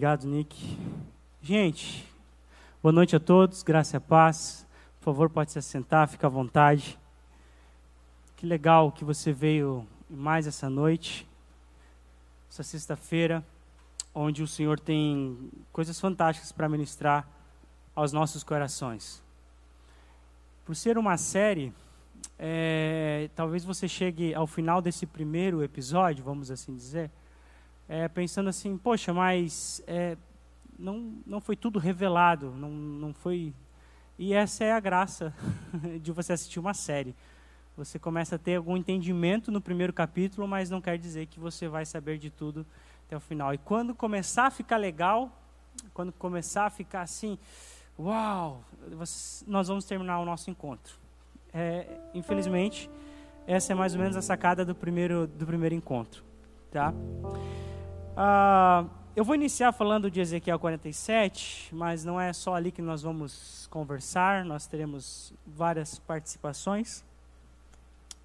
[0.00, 0.78] Obrigado, Nick.
[1.42, 2.08] Gente,
[2.82, 4.66] boa noite a todos, graça e paz.
[4.98, 6.98] Por favor, pode se assentar, fica à vontade.
[8.34, 11.28] Que legal que você veio mais essa noite,
[12.50, 13.44] essa sexta-feira,
[14.14, 17.28] onde o Senhor tem coisas fantásticas para ministrar
[17.94, 19.22] aos nossos corações.
[20.64, 21.74] Por ser uma série,
[22.38, 27.10] é, talvez você chegue ao final desse primeiro episódio, vamos assim dizer,
[27.90, 30.16] é, pensando assim, poxa, mas é,
[30.78, 33.52] não, não foi tudo revelado, não, não foi.
[34.16, 35.34] E essa é a graça
[36.00, 37.16] de você assistir uma série.
[37.76, 41.66] Você começa a ter algum entendimento no primeiro capítulo, mas não quer dizer que você
[41.66, 42.64] vai saber de tudo
[43.06, 43.52] até o final.
[43.52, 45.36] E quando começar a ficar legal,
[45.92, 47.36] quando começar a ficar assim,
[47.98, 48.62] uau,
[49.48, 50.94] nós vamos terminar o nosso encontro.
[51.52, 52.88] É, infelizmente,
[53.48, 56.22] essa é mais ou menos a sacada do primeiro, do primeiro encontro.
[56.70, 56.94] Tá?
[58.16, 63.02] Ah, eu vou iniciar falando de Ezequiel 47, mas não é só ali que nós
[63.02, 67.04] vamos conversar, nós teremos várias participações.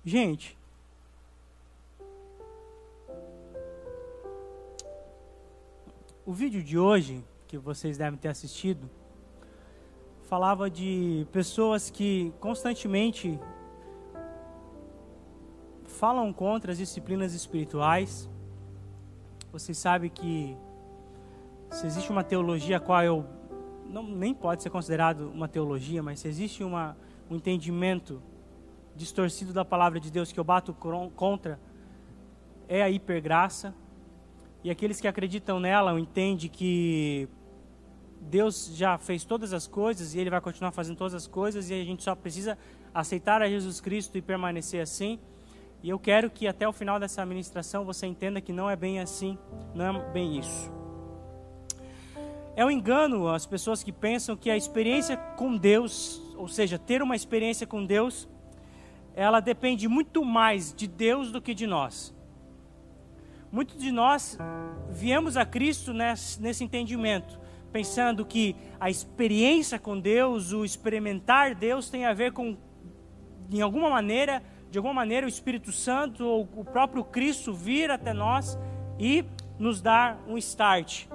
[0.03, 0.58] Gente,
[6.25, 8.89] o vídeo de hoje, que vocês devem ter assistido,
[10.28, 13.39] falava de pessoas que constantemente
[15.88, 18.30] falam contra as disciplinas espirituais,
[19.59, 20.57] você sabe que
[21.71, 23.25] se existe uma teologia qual eu
[23.89, 26.97] não, nem pode ser considerado uma teologia, mas se existe uma,
[27.29, 28.21] um entendimento
[28.97, 30.73] distorcido da palavra de Deus que eu bato
[31.15, 31.57] contra,
[32.67, 33.73] é a hipergraça.
[34.61, 37.29] E aqueles que acreditam nela entendem que
[38.19, 41.73] Deus já fez todas as coisas e Ele vai continuar fazendo todas as coisas e
[41.75, 42.57] a gente só precisa
[42.93, 45.17] aceitar a Jesus Cristo e permanecer assim.
[45.86, 49.00] E eu quero que até o final dessa ministração você entenda que não é bem
[49.00, 49.38] assim,
[49.75, 50.73] não é bem isso.
[52.56, 57.03] É um engano as pessoas que pensam que a experiência com Deus, ou seja, ter
[57.03, 58.28] uma experiência com Deus,
[59.13, 62.12] ela depende muito mais de Deus do que de nós.
[63.51, 64.40] Muitos de nós
[64.90, 67.40] viemos a Cristo nesse, entendimento,
[67.72, 72.57] pensando que a experiência com Deus, o experimentar Deus tem a ver com,
[73.47, 74.41] de alguma maneira,
[74.75, 78.59] de alguma maneira o Espírito Santo ou o próprio Cristo vir até nós
[79.00, 79.24] e
[79.58, 81.08] nos dar um start.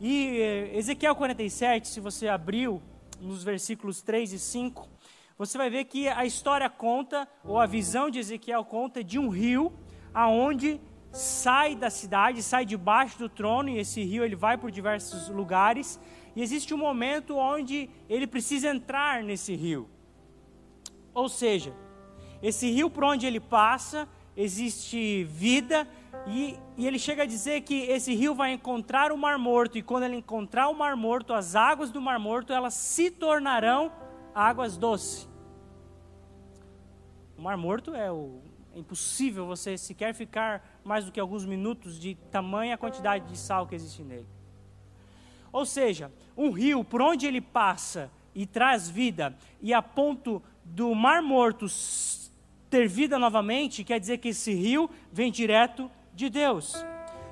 [0.00, 2.80] E eh, Ezequiel 47, se você abriu
[3.20, 4.88] nos versículos 3 e 5,
[5.36, 9.28] você vai ver que a história conta, ou a visão de Ezequiel conta de um
[9.28, 9.70] rio
[10.14, 15.28] aonde sai da cidade, sai debaixo do trono, e esse rio ele vai por diversos
[15.28, 16.00] lugares,
[16.34, 19.90] e existe um momento onde ele precisa entrar nesse rio.
[21.12, 21.74] Ou seja,
[22.42, 25.86] esse rio por onde ele passa, existe vida,
[26.26, 29.82] e, e, ele chega a dizer que esse rio vai encontrar o Mar Morto, e
[29.82, 33.92] quando ele encontrar o Mar Morto, as águas do Mar Morto, elas se tornarão
[34.34, 35.28] águas doces.
[37.36, 38.40] O Mar Morto é, o,
[38.74, 43.66] é impossível você sequer ficar mais do que alguns minutos de tamanha quantidade de sal
[43.66, 44.26] que existe nele.
[45.52, 50.94] Ou seja, um rio por onde ele passa e traz vida, e a ponto do
[50.94, 51.68] Mar Morto
[52.72, 56.74] ter vida novamente, quer dizer que esse rio vem direto de Deus.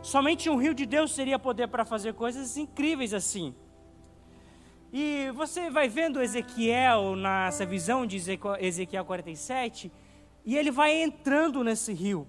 [0.03, 3.55] Somente um rio de Deus seria poder para fazer coisas incríveis assim.
[4.93, 8.19] E você vai vendo Ezequiel nessa visão de
[8.61, 9.91] Ezequiel 47,
[10.45, 12.29] e ele vai entrando nesse rio.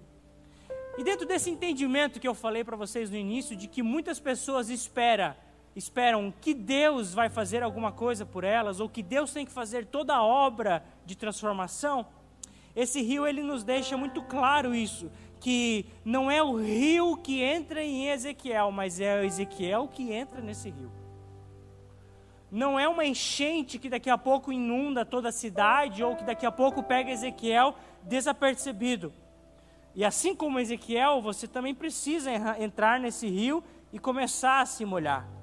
[0.98, 4.70] E dentro desse entendimento que eu falei para vocês no início, de que muitas pessoas
[4.70, 5.36] esperam,
[5.76, 9.86] esperam que Deus vai fazer alguma coisa por elas, ou que Deus tem que fazer
[9.86, 12.06] toda a obra de transformação,
[12.76, 17.84] esse rio ele nos deixa muito claro isso, que não é o rio que entra
[17.84, 20.92] em Ezequiel, mas é Ezequiel que entra nesse rio.
[22.52, 26.46] Não é uma enchente que daqui a pouco inunda toda a cidade ou que daqui
[26.46, 29.14] a pouco pega Ezequiel desapercebido.
[29.96, 32.32] E assim como Ezequiel, você também precisa
[32.62, 35.41] entrar nesse rio e começar a se molhar.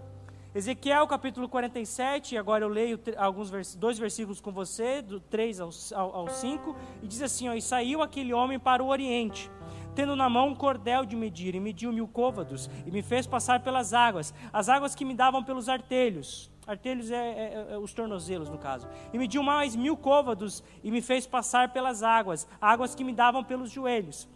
[0.55, 6.17] Ezequiel capítulo 47, agora eu leio alguns dois versículos com você, do 3 ao, ao,
[6.17, 9.51] ao 5, e diz assim: ó, E saiu aquele homem para o oriente,
[9.95, 13.61] tendo na mão um cordel de medir, e mediu mil côvados, e me fez passar
[13.61, 16.51] pelas águas, as águas que me davam pelos artelhos.
[16.67, 18.89] Artelhos é, é, é, os tornozelos, no caso.
[19.13, 23.45] E mediu mais mil côvados, e me fez passar pelas águas, águas que me davam
[23.45, 24.27] pelos joelhos.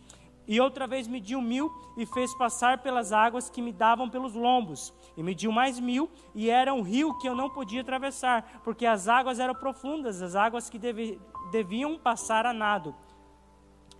[0.46, 4.92] E outra vez mediu mil e fez passar pelas águas que me davam pelos lombos.
[5.16, 9.06] E mediu mais mil, e era um rio que eu não podia atravessar, porque as
[9.06, 12.94] águas eram profundas, as águas que deve, deviam passar a nado.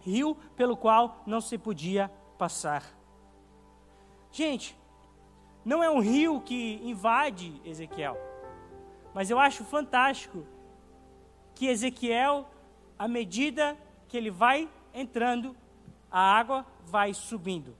[0.00, 2.82] Rio pelo qual não se podia passar.
[4.32, 4.76] Gente,
[5.64, 8.16] não é um rio que invade Ezequiel.
[9.14, 10.44] Mas eu acho fantástico
[11.54, 12.48] que Ezequiel,
[12.98, 13.76] à medida
[14.08, 15.54] que ele vai entrando,
[16.12, 17.75] a água vai subindo.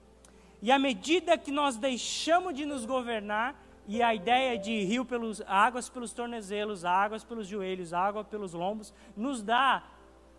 [0.61, 3.55] E à medida que nós deixamos de nos governar,
[3.87, 8.93] e a ideia de rio pelos águas pelos tornozelos, águas pelos joelhos, água pelos lombos,
[9.15, 9.83] nos dá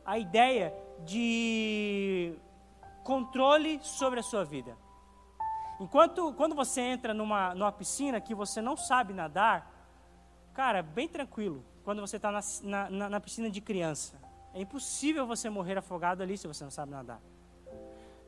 [0.05, 0.75] a ideia
[1.05, 2.35] de
[3.03, 4.77] controle sobre a sua vida.
[5.79, 9.71] Enquanto quando você entra numa, numa piscina que você não sabe nadar,
[10.55, 11.65] cara, bem tranquilo.
[11.85, 12.41] Quando você está na,
[12.91, 14.19] na, na piscina de criança,
[14.55, 17.21] é impossível você morrer afogado ali se você não sabe nadar.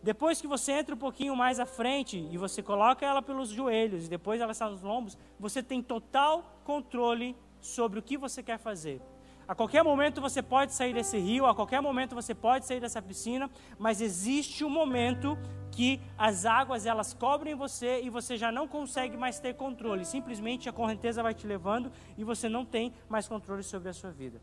[0.06, 4.06] Depois que você entra um pouquinho mais à frente e você coloca ela pelos joelhos
[4.06, 8.56] e depois ela está nos lombos, você tem total controle sobre o que você quer
[8.56, 9.02] fazer.
[9.48, 13.02] A qualquer momento você pode sair desse rio, a qualquer momento você pode sair dessa
[13.02, 13.50] piscina,
[13.80, 15.36] mas existe um momento
[15.72, 20.04] que as águas elas cobrem você e você já não consegue mais ter controle.
[20.04, 24.12] Simplesmente a correnteza vai te levando e você não tem mais controle sobre a sua
[24.12, 24.40] vida.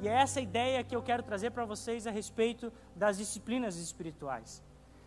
[0.00, 4.62] E é essa ideia que eu quero trazer para vocês a respeito das disciplinas espirituais.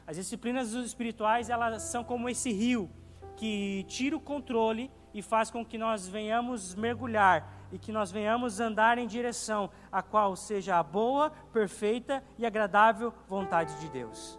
[0.05, 2.89] As disciplinas espirituais, elas são como esse rio
[3.37, 8.59] que tira o controle e faz com que nós venhamos mergulhar e que nós venhamos
[8.59, 14.37] andar em direção a qual seja a boa, perfeita e agradável vontade de Deus.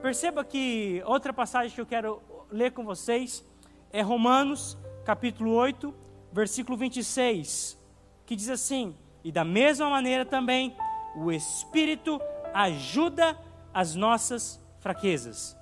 [0.00, 3.44] Perceba que outra passagem que eu quero ler com vocês
[3.90, 5.92] é Romanos, capítulo 8,
[6.32, 7.76] versículo 26,
[8.24, 10.76] que diz assim: E da mesma maneira também
[11.16, 12.20] o Espírito
[12.52, 13.36] ajuda
[13.72, 15.56] as nossas fraquezas.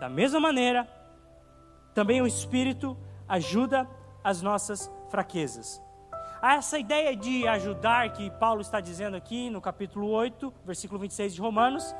[0.00, 0.88] Da mesma maneira,
[1.94, 2.96] também o Espírito
[3.28, 3.86] ajuda
[4.24, 5.82] as nossas fraquezas.
[6.42, 11.40] Essa ideia de ajudar que Paulo está dizendo aqui no capítulo 8, versículo 26 de
[11.40, 11.94] Romanos,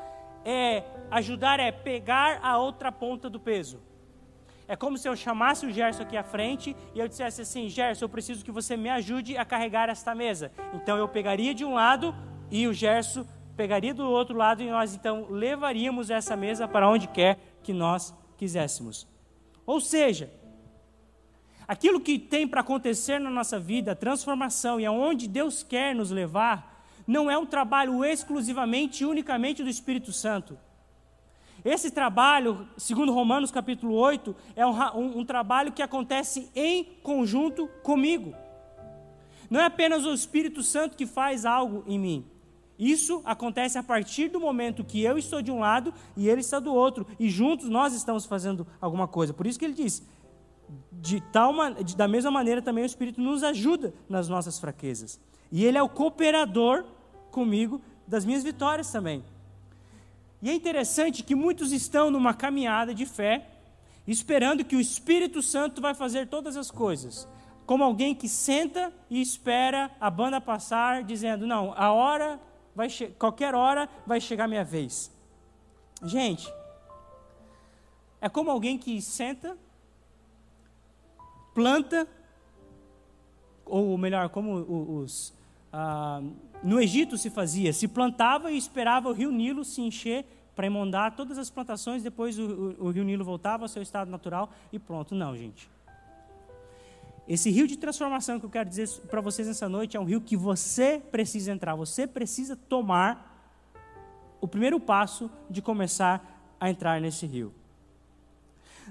[0.44, 3.82] é ajudar é pegar a outra ponta do peso.
[4.68, 8.04] É como se eu chamasse o Gerson aqui à frente e eu dissesse assim: Gerson,
[8.04, 10.52] eu preciso que você me ajude a carregar esta mesa.
[10.74, 12.14] Então eu pegaria de um lado
[12.50, 13.26] e o Gerson
[13.56, 18.14] pegaria do outro lado e nós então levaríamos essa mesa para onde quer que nós
[18.36, 19.08] quiséssemos.
[19.66, 20.30] Ou seja,
[21.66, 26.10] aquilo que tem para acontecer na nossa vida, a transformação e aonde Deus quer nos
[26.10, 30.58] levar, não é um trabalho exclusivamente e unicamente do Espírito Santo.
[31.64, 37.68] Esse trabalho, segundo Romanos capítulo 8, é um, um, um trabalho que acontece em conjunto
[37.82, 38.34] comigo.
[39.50, 42.24] Não é apenas o Espírito Santo que faz algo em mim.
[42.78, 46.60] Isso acontece a partir do momento que eu estou de um lado e ele está
[46.60, 49.34] do outro, e juntos nós estamos fazendo alguma coisa.
[49.34, 50.02] Por isso que ele diz:
[50.92, 51.52] de tal,
[51.82, 55.20] de, da mesma maneira também o Espírito nos ajuda nas nossas fraquezas.
[55.50, 56.84] E Ele é o cooperador
[57.30, 59.24] comigo das minhas vitórias também.
[60.40, 63.46] E é interessante que muitos estão numa caminhada de fé,
[64.06, 67.28] esperando que o Espírito Santo vai fazer todas as coisas.
[67.66, 72.40] Como alguém que senta e espera a banda passar, dizendo: Não, a hora
[72.74, 72.88] vai
[73.18, 75.10] qualquer hora vai chegar minha vez.
[76.02, 76.48] Gente,
[78.20, 79.56] é como alguém que senta
[81.54, 82.06] planta,
[83.66, 84.54] ou melhor, como
[85.02, 85.36] os.
[85.72, 86.22] Ah,
[86.62, 90.24] no Egito se fazia, se plantava e esperava o rio Nilo se encher
[90.56, 94.10] para inundar todas as plantações, depois o, o, o rio Nilo voltava ao seu estado
[94.10, 95.14] natural e pronto.
[95.14, 95.70] Não, gente.
[97.28, 100.20] Esse rio de transformação que eu quero dizer para vocês nessa noite é um rio
[100.20, 103.54] que você precisa entrar, você precisa tomar
[104.40, 107.52] o primeiro passo de começar a entrar nesse rio.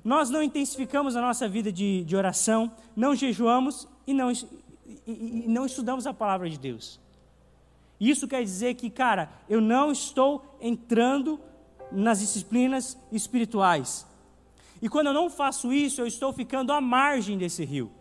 [0.03, 4.31] Nós não intensificamos a nossa vida de, de oração, não jejuamos e não,
[5.05, 6.99] e, e não estudamos a palavra de Deus.
[7.99, 11.39] Isso quer dizer que, cara, eu não estou entrando
[11.91, 14.05] nas disciplinas espirituais.
[14.81, 17.91] E quando eu não faço isso, eu estou ficando à margem desse rio.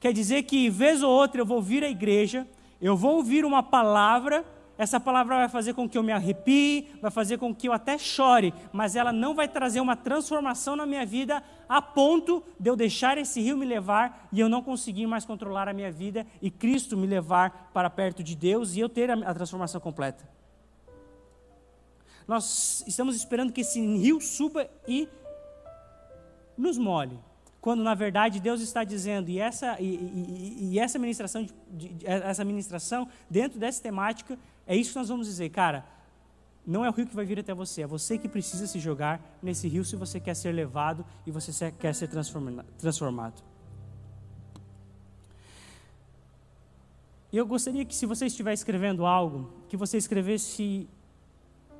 [0.00, 2.46] Quer dizer que, vez ou outra, eu vou vir à igreja,
[2.80, 4.44] eu vou ouvir uma palavra
[4.76, 7.96] essa palavra vai fazer com que eu me arrepie, vai fazer com que eu até
[7.96, 12.74] chore, mas ela não vai trazer uma transformação na minha vida a ponto de eu
[12.74, 16.50] deixar esse rio me levar e eu não conseguir mais controlar a minha vida e
[16.50, 20.28] Cristo me levar para perto de Deus e eu ter a, transformação completa.
[22.26, 25.08] Nós estamos esperando que esse rio suba e
[26.56, 27.18] nos molhe
[27.60, 32.06] quando na verdade Deus está dizendo, e essa, e, e, e essa, ministração, de, de,
[32.06, 35.84] essa ministração, dentro dessa temática, é isso que nós vamos dizer, cara.
[36.66, 39.20] Não é o rio que vai vir até você, é você que precisa se jogar
[39.42, 43.42] nesse rio se você quer ser levado e você quer ser transformado.
[47.30, 50.88] E eu gostaria que, se você estiver escrevendo algo, que você escrevesse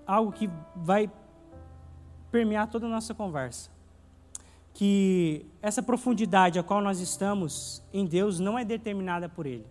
[0.06, 1.10] algo que vai
[2.30, 3.70] permear toda a nossa conversa.
[4.72, 9.64] Que essa profundidade a qual nós estamos em Deus não é determinada por Ele.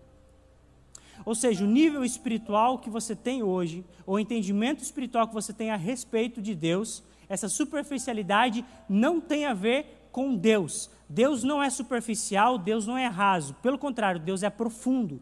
[1.24, 5.70] Ou seja, o nível espiritual que você tem hoje, o entendimento espiritual que você tem
[5.70, 10.90] a respeito de Deus, essa superficialidade não tem a ver com Deus.
[11.08, 13.54] Deus não é superficial, Deus não é raso.
[13.54, 15.20] Pelo contrário, Deus é profundo.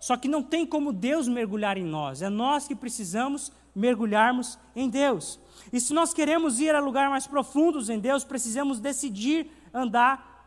[0.00, 4.88] Só que não tem como Deus mergulhar em nós, é nós que precisamos mergulharmos em
[4.88, 5.38] Deus.
[5.72, 10.44] E se nós queremos ir a lugares mais profundos em Deus, precisamos decidir andar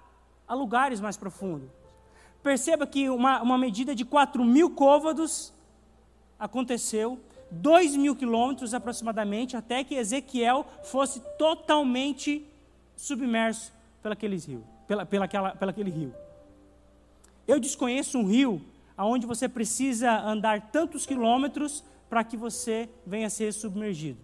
[0.48, 1.70] a lugares mais profundos.
[2.46, 5.52] Perceba que uma, uma medida de 4 mil côvados
[6.38, 12.46] aconteceu, 2 mil quilômetros aproximadamente, até que Ezequiel fosse totalmente
[12.96, 13.74] submerso
[14.04, 16.14] pelaquele rio, pela, pela, aquela, pelaquele rio.
[17.48, 18.62] Eu desconheço um rio
[18.96, 24.20] aonde você precisa andar tantos quilômetros para que você venha a ser submergido.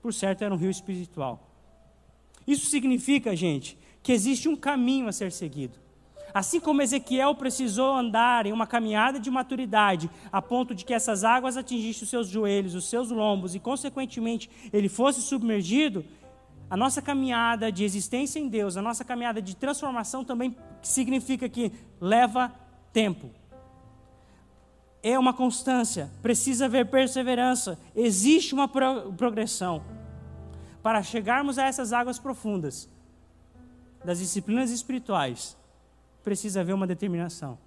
[0.00, 1.50] Por certo, era um rio espiritual.
[2.46, 5.82] Isso significa, gente, que existe um caminho a ser seguido.
[6.34, 11.24] Assim como Ezequiel precisou andar em uma caminhada de maturidade, a ponto de que essas
[11.24, 16.04] águas atingissem os seus joelhos, os seus lombos e, consequentemente, ele fosse submergido,
[16.70, 21.70] a nossa caminhada de existência em Deus, a nossa caminhada de transformação também significa que
[22.00, 22.50] leva
[22.94, 23.30] tempo.
[25.02, 29.82] É uma constância, precisa haver perseverança, existe uma pro progressão.
[30.82, 32.88] Para chegarmos a essas águas profundas
[34.02, 35.56] das disciplinas espirituais,
[36.22, 37.58] precisa haver uma determinação.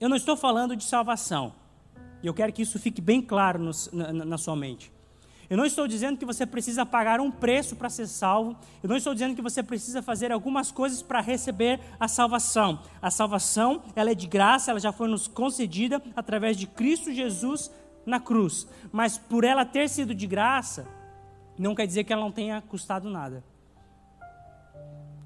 [0.00, 1.54] Eu não estou falando de salvação,
[2.22, 4.92] e eu quero que isso fique bem claro no, na, na sua mente.
[5.52, 8.56] Eu não estou dizendo que você precisa pagar um preço para ser salvo.
[8.82, 12.80] Eu não estou dizendo que você precisa fazer algumas coisas para receber a salvação.
[13.02, 17.70] A salvação, ela é de graça, ela já foi nos concedida através de Cristo Jesus
[18.06, 18.66] na cruz.
[18.90, 20.88] Mas por ela ter sido de graça,
[21.58, 23.44] não quer dizer que ela não tenha custado nada.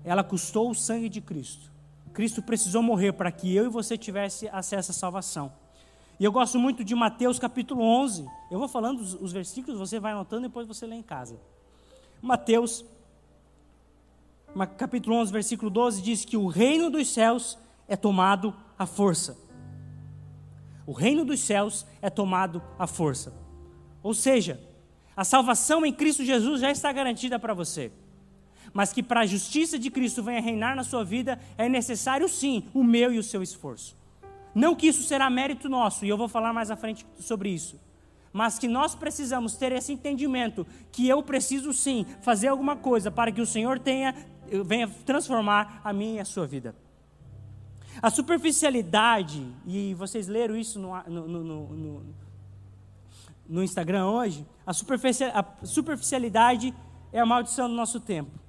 [0.07, 1.71] Ela custou o sangue de Cristo.
[2.15, 5.53] Cristo precisou morrer para que eu e você tivesse acesso à salvação.
[6.19, 8.25] E eu gosto muito de Mateus capítulo 11.
[8.51, 11.39] Eu vou falando os, os versículos, você vai anotando e depois você lê em casa.
[12.23, 12.85] Mateus
[14.79, 17.59] capítulo 11, versículo 12 diz que o reino dos céus
[17.89, 19.37] é tomado à força.
[20.87, 23.35] O reino dos céus é tomado à força.
[24.03, 24.61] Ou seja,
[25.17, 27.91] a salvação em Cristo Jesus já está garantida para você.
[28.77, 32.65] Mas que para a justiça de Cristo venha reinar na sua vida, é necessário sim
[32.75, 33.97] o meu e o seu esforço.
[34.55, 37.81] Não que isso será mérito nosso, e eu vou falar mais à frente sobre isso.
[38.35, 43.33] Mas que nós precisamos ter esse entendimento que eu preciso sim fazer alguma coisa para
[43.33, 44.15] que o Senhor tenha,
[44.67, 46.77] venha transformar a minha e a sua vida.
[48.03, 52.03] A superficialidade, e vocês leram isso no, no, no,
[53.49, 56.75] no Instagram hoje, a, a superficialidade
[57.11, 58.45] é a maldição do nosso tempo.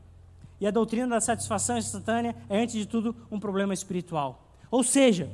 [0.60, 4.52] E a doutrina da satisfação instantânea é, antes de tudo, um problema espiritual.
[4.72, 5.30] Ou seja,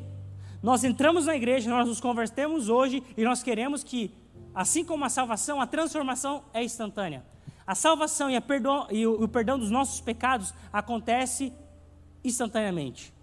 [0.61, 4.13] nós entramos na igreja, nós nos convertemos hoje e nós queremos que,
[4.53, 7.23] assim como a salvação, a transformação é instantânea.
[7.65, 8.43] A salvação e, a
[8.91, 11.53] e o, o perdão dos nossos pecados acontece
[12.23, 13.13] instantaneamente.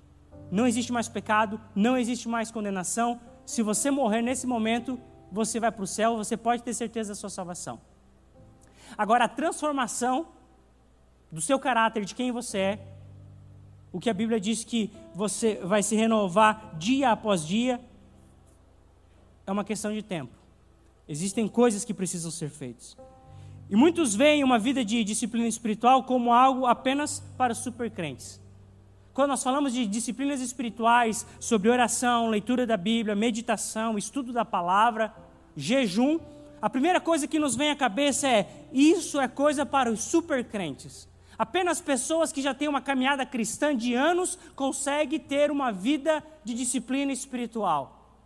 [0.51, 3.21] Não existe mais pecado, não existe mais condenação.
[3.45, 4.99] Se você morrer nesse momento,
[5.31, 7.81] você vai para o céu, você pode ter certeza da sua salvação.
[8.99, 10.27] Agora, a transformação
[11.31, 12.79] do seu caráter, de quem você é,
[13.93, 17.81] o que a Bíblia diz que você vai se renovar dia após dia,
[19.47, 20.33] é uma questão de tempo.
[21.09, 22.97] Existem coisas que precisam ser feitas.
[23.69, 28.41] E muitos veem uma vida de disciplina espiritual como algo apenas para supercrentes.
[29.13, 35.13] Quando nós falamos de disciplinas espirituais, sobre oração, leitura da Bíblia, meditação, estudo da palavra,
[35.57, 36.21] jejum,
[36.63, 41.10] a primeira coisa que nos vem à cabeça é: isso é coisa para os supercrentes.
[41.41, 46.53] Apenas pessoas que já têm uma caminhada cristã de anos conseguem ter uma vida de
[46.53, 48.21] disciplina espiritual.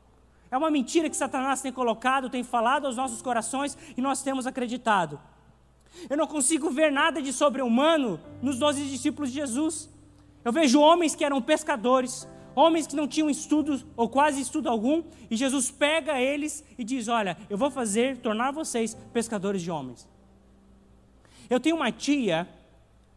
[0.50, 4.48] É uma mentira que Satanás tem colocado, tem falado aos nossos corações e nós temos
[4.48, 5.20] acreditado.
[6.10, 9.88] Eu não consigo ver nada de sobre-humano nos doze discípulos de Jesus.
[10.44, 15.04] Eu vejo homens que eram pescadores, homens que não tinham estudo ou quase estudo algum,
[15.30, 20.08] e Jesus pega eles e diz: Olha, eu vou fazer, tornar vocês pescadores de homens.
[21.48, 22.48] Eu tenho uma tia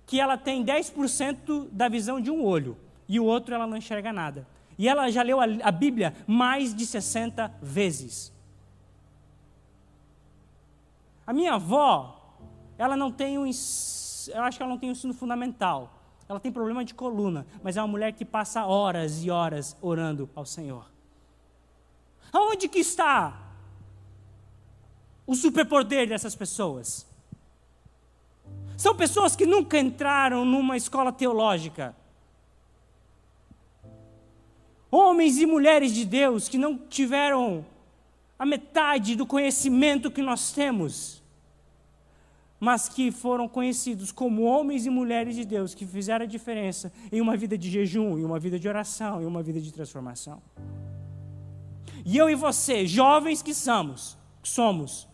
[0.07, 2.75] que ela tem 10% da visão de um olho
[3.07, 4.47] e o outro ela não enxerga nada.
[4.77, 8.33] E ela já leu a, a Bíblia mais de 60 vezes.
[11.25, 12.39] A minha avó,
[12.77, 15.93] ela não tem um, eu acho que ela não tem um ensino fundamental.
[16.29, 20.29] Ela tem problema de coluna, mas é uma mulher que passa horas e horas orando
[20.33, 20.89] ao Senhor.
[22.31, 23.47] Aonde que está
[25.25, 27.05] o superpoder dessas pessoas.
[28.77, 31.95] São pessoas que nunca entraram numa escola teológica.
[34.91, 37.65] Homens e mulheres de Deus que não tiveram
[38.37, 41.23] a metade do conhecimento que nós temos,
[42.59, 47.19] mas que foram conhecidos como homens e mulheres de Deus que fizeram a diferença em
[47.19, 50.39] uma vida de jejum, em uma vida de oração, em uma vida de transformação.
[52.05, 55.07] E eu e você, jovens que somos, somos,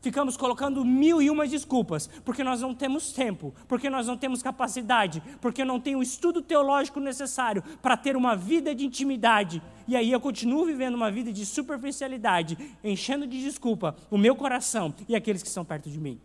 [0.00, 4.42] ficamos colocando mil e uma desculpas, porque nós não temos tempo, porque nós não temos
[4.42, 9.62] capacidade, porque não tem o estudo teológico necessário para ter uma vida de intimidade.
[9.86, 14.94] E aí eu continuo vivendo uma vida de superficialidade, enchendo de desculpa o meu coração
[15.08, 16.18] e aqueles que estão perto de mim.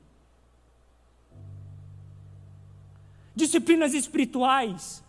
[3.35, 5.03] Disciplinas espirituais,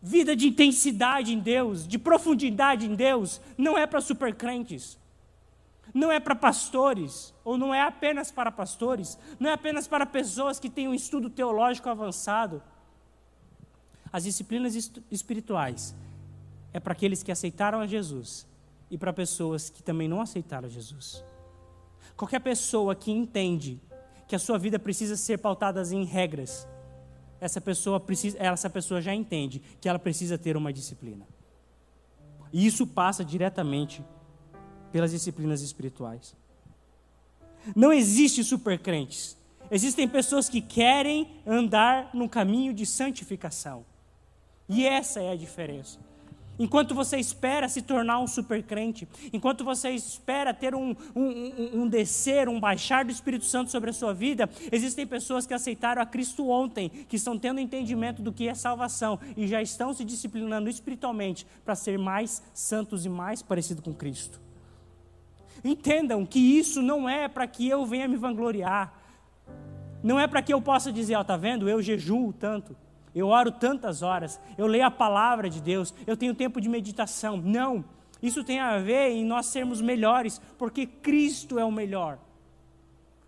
[0.00, 4.99] vida de intensidade em Deus, de profundidade em Deus, não é para supercrentes
[5.92, 10.58] não é para pastores, ou não é apenas para pastores, não é apenas para pessoas
[10.58, 12.62] que têm um estudo teológico avançado.
[14.12, 14.74] As disciplinas
[15.10, 15.94] espirituais
[16.72, 18.46] é para aqueles que aceitaram a Jesus
[18.90, 21.24] e para pessoas que também não aceitaram Jesus.
[22.16, 23.80] Qualquer pessoa que entende
[24.26, 26.68] que a sua vida precisa ser pautada em regras,
[27.40, 31.26] essa pessoa, precisa, essa pessoa já entende que ela precisa ter uma disciplina.
[32.52, 34.04] E isso passa diretamente
[34.92, 36.34] pelas disciplinas espirituais.
[37.74, 39.36] Não existe supercrentes.
[39.70, 43.84] Existem pessoas que querem andar no caminho de santificação.
[44.68, 45.98] E essa é a diferença.
[46.60, 52.50] Enquanto você espera se tornar um supercrente, enquanto você espera ter um, um, um, descer,
[52.50, 56.50] um baixar do Espírito Santo sobre a sua vida, existem pessoas que aceitaram a Cristo
[56.50, 61.46] ontem, que estão tendo entendimento do que é salvação e já estão se disciplinando espiritualmente
[61.64, 64.38] para ser mais santos e mais parecidos com Cristo.
[65.64, 68.92] Entendam que isso não é para que eu venha me vangloriar.
[70.02, 71.68] Não é para que eu possa dizer, ó, oh, tá vendo?
[71.68, 72.76] Eu jejuo tanto.
[73.14, 77.36] Eu oro tantas horas, eu leio a palavra de Deus, eu tenho tempo de meditação.
[77.36, 77.84] Não.
[78.22, 82.18] Isso tem a ver em nós sermos melhores, porque Cristo é o melhor.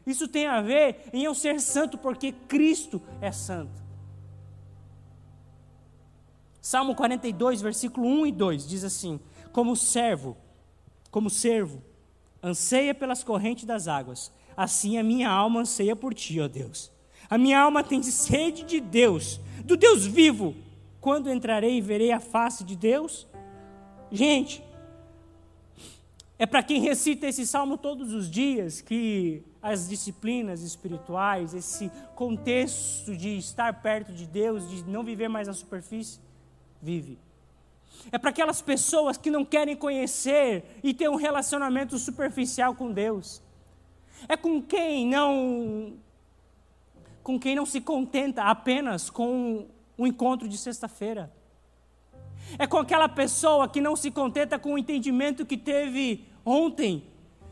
[0.07, 3.83] Isso tem a ver em eu ser santo, porque Cristo é santo.
[6.61, 9.19] Salmo 42, versículo 1 e 2 diz assim:
[9.53, 10.37] Como servo,
[11.11, 11.83] como servo,
[12.43, 16.91] anseia pelas correntes das águas, assim a minha alma anseia por ti, ó Deus.
[17.31, 20.55] A minha alma tem sede de Deus, do Deus vivo.
[21.01, 23.27] Quando entrarei e verei a face de Deus?
[24.11, 24.63] Gente,
[26.39, 33.17] é para quem recita esse salmo todos os dias que as disciplinas espirituais, esse contexto
[33.17, 36.21] de estar perto de Deus, de não viver mais na superfície,
[36.81, 37.19] vive
[38.11, 43.43] é para aquelas pessoas que não querem conhecer e ter um relacionamento superficial com Deus.
[44.29, 45.95] É com quem não
[47.23, 51.33] com quem não se contenta apenas com o encontro de sexta-feira.
[52.59, 57.05] É com aquela pessoa que não se contenta com o entendimento que teve ontem,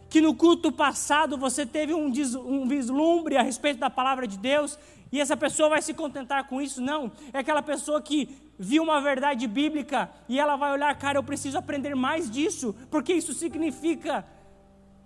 [0.09, 2.13] que no culto passado você teve um,
[2.45, 4.77] um vislumbre a respeito da palavra de Deus
[5.13, 6.81] e essa pessoa vai se contentar com isso?
[6.81, 7.11] Não.
[7.33, 11.59] É aquela pessoa que viu uma verdade bíblica e ela vai olhar, cara, eu preciso
[11.59, 14.25] aprender mais disso, porque isso significa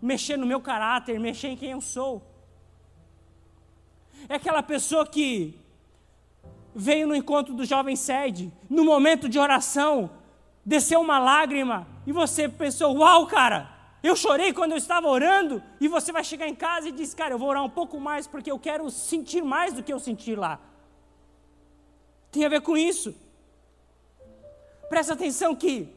[0.02, 2.22] mexer no meu caráter, mexer em quem eu sou.
[4.28, 5.58] É aquela pessoa que
[6.74, 10.10] veio no encontro do jovem sede, no momento de oração,
[10.64, 13.73] desceu uma lágrima e você pensou: Uau, cara,
[14.04, 17.32] eu chorei quando eu estava orando, e você vai chegar em casa e diz: Cara,
[17.32, 20.34] eu vou orar um pouco mais porque eu quero sentir mais do que eu senti
[20.34, 20.60] lá.
[22.30, 23.14] Tem a ver com isso.
[24.90, 25.88] Presta atenção que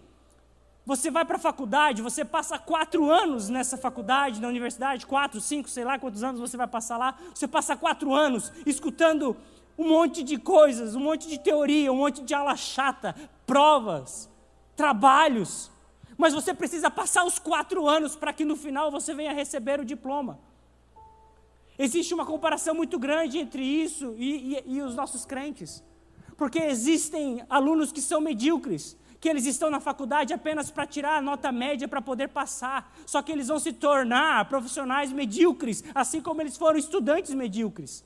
[0.86, 5.68] você vai para a faculdade, você passa quatro anos nessa faculdade, na universidade, quatro, cinco,
[5.70, 7.18] sei lá quantos anos você vai passar lá.
[7.36, 9.36] Você passa quatro anos escutando
[9.78, 13.14] um monte de coisas, um monte de teoria, um monte de ala chata,
[13.46, 14.30] provas,
[14.78, 15.70] trabalhos
[16.18, 19.86] mas você precisa passar os quatro anos para que no final você venha receber o
[19.86, 20.40] diploma.
[21.78, 25.84] Existe uma comparação muito grande entre isso e, e, e os nossos crentes,
[26.36, 31.22] porque existem alunos que são medíocres, que eles estão na faculdade apenas para tirar a
[31.22, 36.42] nota média para poder passar, só que eles vão se tornar profissionais medíocres, assim como
[36.42, 38.04] eles foram estudantes medíocres.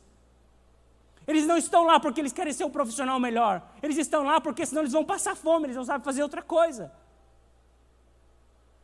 [1.25, 4.65] Eles não estão lá porque eles querem ser um profissional melhor, eles estão lá porque
[4.65, 6.91] senão eles vão passar fome, eles não sabem fazer outra coisa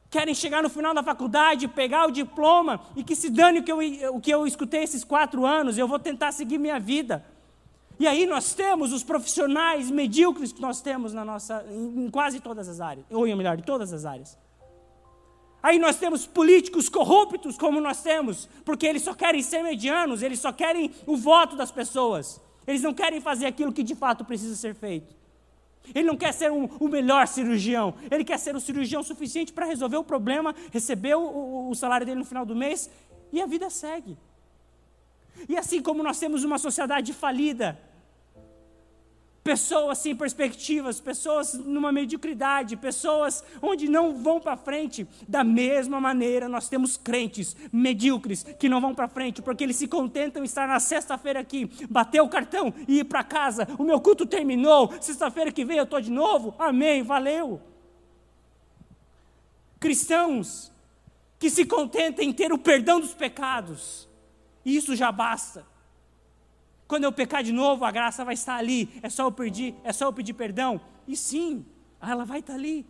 [0.10, 3.72] querem chegar no final da faculdade, pegar o diploma e que se dane o que
[3.72, 3.80] eu,
[4.14, 7.26] o que eu escutei esses quatro anos, eu vou tentar seguir minha vida.
[8.00, 12.40] E aí nós temos os profissionais medíocres que nós temos na nossa, em, em quase
[12.40, 14.38] todas as áreas, ou melhor, em todas as áreas.
[15.62, 20.40] Aí nós temos políticos corruptos, como nós temos, porque eles só querem ser medianos, eles
[20.40, 22.40] só querem o voto das pessoas.
[22.68, 25.17] Eles não querem fazer aquilo que de fato precisa ser feito.
[25.94, 29.66] Ele não quer ser um, o melhor cirurgião, ele quer ser o cirurgião suficiente para
[29.66, 32.90] resolver o problema, receber o, o, o salário dele no final do mês
[33.32, 34.18] e a vida segue.
[35.48, 37.80] E assim como nós temos uma sociedade falida,
[39.48, 45.08] pessoas sem perspectivas, pessoas numa mediocridade, pessoas onde não vão para frente.
[45.26, 49.88] Da mesma maneira, nós temos crentes medíocres que não vão para frente, porque eles se
[49.88, 53.66] contentam em estar na sexta-feira aqui, bater o cartão e ir para casa.
[53.80, 56.54] O meu culto terminou, sexta-feira que vem eu estou de novo.
[56.60, 57.62] Amém, valeu.
[59.80, 60.74] Cristãos
[61.40, 64.10] que se contentem em ter o perdão dos pecados,
[64.66, 65.66] isso já basta.
[66.88, 68.90] Quando eu pecar de novo, a graça vai estar ali.
[69.02, 70.80] É só eu pedir, é só eu pedir perdão.
[71.08, 71.66] E sim,
[72.02, 72.86] ela vai estar ali.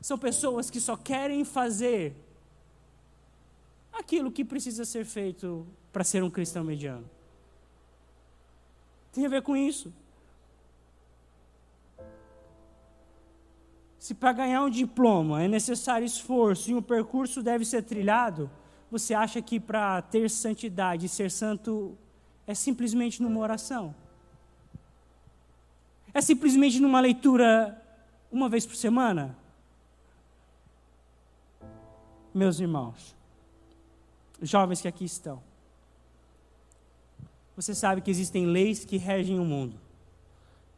[0.00, 2.14] São pessoas que só querem fazer
[3.92, 7.08] aquilo que precisa ser feito para ser um cristão mediano.
[9.12, 9.92] Tem a ver com isso.
[13.98, 18.48] Se para ganhar um diploma é necessário esforço e um percurso deve ser trilhado,
[18.90, 21.96] você acha que para ter santidade e ser santo
[22.46, 23.94] é simplesmente numa oração?
[26.14, 27.80] É simplesmente numa leitura
[28.32, 29.36] uma vez por semana?
[32.32, 33.14] Meus irmãos,
[34.40, 35.42] jovens que aqui estão,
[37.54, 39.78] você sabe que existem leis que regem o mundo.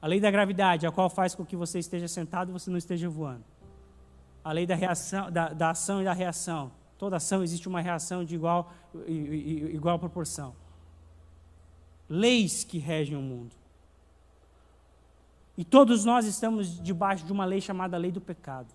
[0.02, 2.78] A lei da gravidade, a qual faz com que você esteja sentado e você não
[2.78, 3.44] esteja voando.
[4.42, 8.26] A lei da, reação, da, da ação e da reação Toda ação existe uma reação
[8.26, 8.70] de igual,
[9.08, 10.54] igual proporção.
[12.06, 13.56] Leis que regem o mundo.
[15.56, 18.68] E todos nós estamos debaixo de uma lei chamada lei do pecado.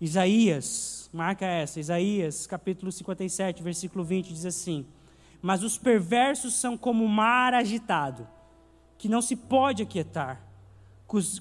[0.00, 4.84] Isaías, marca essa, Isaías capítulo 57, versículo 20, diz assim:
[5.40, 8.26] Mas os perversos são como o mar agitado,
[8.98, 10.42] que não se pode aquietar,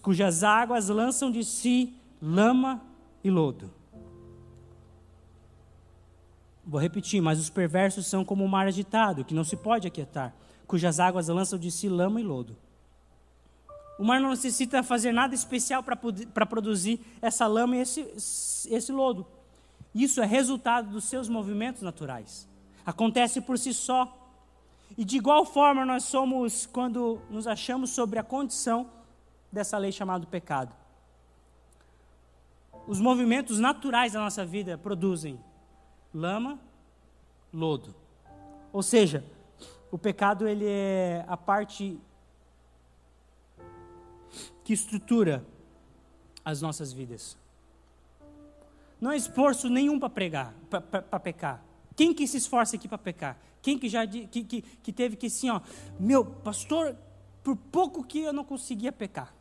[0.04, 2.80] cujas águas lançam de si lama
[3.24, 3.74] e lodo.
[6.66, 10.34] Vou repetir, mas os perversos são como o mar agitado, que não se pode aquietar,
[10.66, 12.58] cujas águas lançam de si lama e lodo.
[14.00, 18.02] O mar não necessita fazer nada especial para produzir essa lama e esse,
[18.70, 19.26] esse lodo.
[19.94, 22.48] Isso é resultado dos seus movimentos naturais.
[22.86, 24.22] Acontece por si só.
[24.98, 28.90] E de igual forma nós somos quando nos achamos sobre a condição
[29.52, 30.76] dessa lei chamada pecado.
[32.86, 35.40] Os movimentos naturais da nossa vida produzem
[36.16, 36.58] lama,
[37.54, 37.94] lodo.
[38.72, 39.24] Ou seja,
[39.92, 42.00] o pecado ele é a parte
[44.64, 45.46] que estrutura
[46.44, 47.38] as nossas vidas.
[49.02, 51.64] Não é esforço nenhum para pregar, para pecar.
[51.96, 53.38] Quem que se esforça aqui para pecar?
[53.62, 55.60] Quem que já que, que, que teve que assim, ó,
[56.00, 56.96] meu pastor,
[57.44, 59.36] por pouco que eu não conseguia pecar.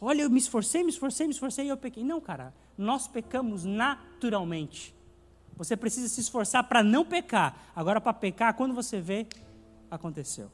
[0.00, 2.04] Olha, eu me esforcei, me esforcei, me esforcei e eu pequei.
[2.04, 4.94] Não, cara, nós pecamos naturalmente.
[5.56, 7.56] Você precisa se esforçar para não pecar.
[7.74, 9.26] Agora, para pecar, quando você vê,
[9.90, 10.50] aconteceu.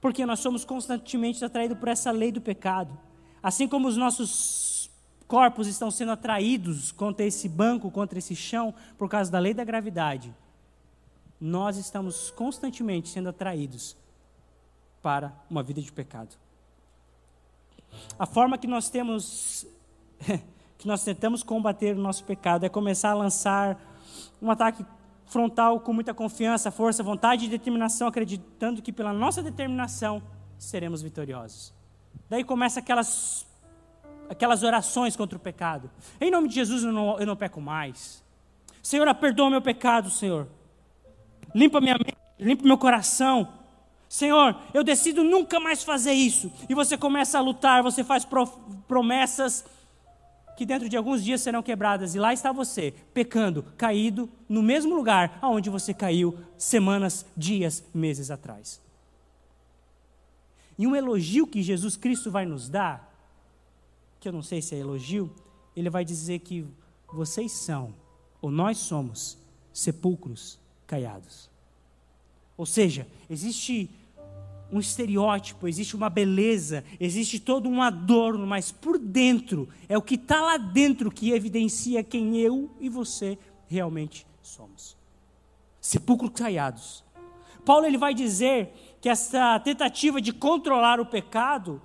[0.00, 2.98] Porque nós somos constantemente atraídos por essa lei do pecado.
[3.42, 4.90] Assim como os nossos
[5.26, 9.64] corpos estão sendo atraídos contra esse banco, contra esse chão, por causa da lei da
[9.64, 10.34] gravidade,
[11.40, 13.96] nós estamos constantemente sendo atraídos
[15.02, 16.34] para uma vida de pecado.
[18.18, 19.66] A forma que nós temos
[20.78, 23.76] que nós tentamos combater o nosso pecado é começar a lançar
[24.40, 24.86] um ataque
[25.26, 30.22] frontal com muita confiança, força, vontade e determinação, acreditando que pela nossa determinação
[30.56, 31.74] seremos vitoriosos.
[32.30, 33.46] Daí começa aquelas
[34.30, 35.90] aquelas orações contra o pecado.
[36.20, 38.22] Em nome de Jesus eu não, eu não peco mais.
[38.82, 40.46] Senhor, perdoa meu pecado, Senhor.
[41.54, 43.48] Limpa minha mente, limpa meu coração.
[44.08, 46.52] Senhor, eu decido nunca mais fazer isso.
[46.68, 48.26] E você começa a lutar, você faz
[48.86, 49.64] promessas
[50.58, 54.92] que dentro de alguns dias serão quebradas, e lá está você, pecando, caído no mesmo
[54.92, 58.80] lugar aonde você caiu semanas, dias, meses atrás.
[60.76, 63.08] E um elogio que Jesus Cristo vai nos dar,
[64.18, 65.32] que eu não sei se é elogio,
[65.76, 66.66] ele vai dizer que
[67.12, 67.94] vocês são,
[68.42, 69.38] ou nós somos,
[69.72, 71.48] sepulcros caiados.
[72.56, 73.88] Ou seja, existe
[74.70, 80.14] um estereótipo, existe uma beleza, existe todo um adorno, mas por dentro, é o que
[80.14, 84.96] está lá dentro que evidencia quem eu e você realmente somos.
[85.80, 87.04] Sepulcros caiados.
[87.64, 91.80] Paulo ele vai dizer que essa tentativa de controlar o pecado,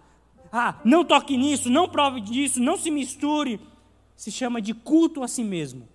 [0.52, 3.60] ah, não toque nisso, não prove disso, não se misture,
[4.16, 5.88] se chama de culto a si mesmo.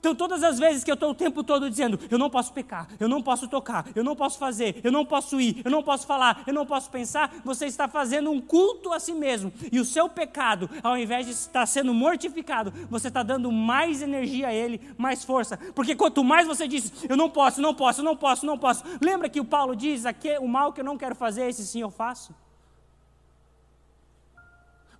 [0.00, 2.88] Então, todas as vezes que eu estou o tempo todo dizendo, eu não posso pecar,
[2.98, 6.06] eu não posso tocar, eu não posso fazer, eu não posso ir, eu não posso
[6.06, 9.52] falar, eu não posso pensar, você está fazendo um culto a si mesmo.
[9.70, 14.48] E o seu pecado, ao invés de estar sendo mortificado, você está dando mais energia
[14.48, 15.58] a ele, mais força.
[15.74, 18.82] Porque quanto mais você diz, eu não posso, não posso, não posso, não posso.
[19.02, 21.82] Lembra que o Paulo diz, aqui, o mal que eu não quero fazer, esse sim
[21.82, 22.34] eu faço?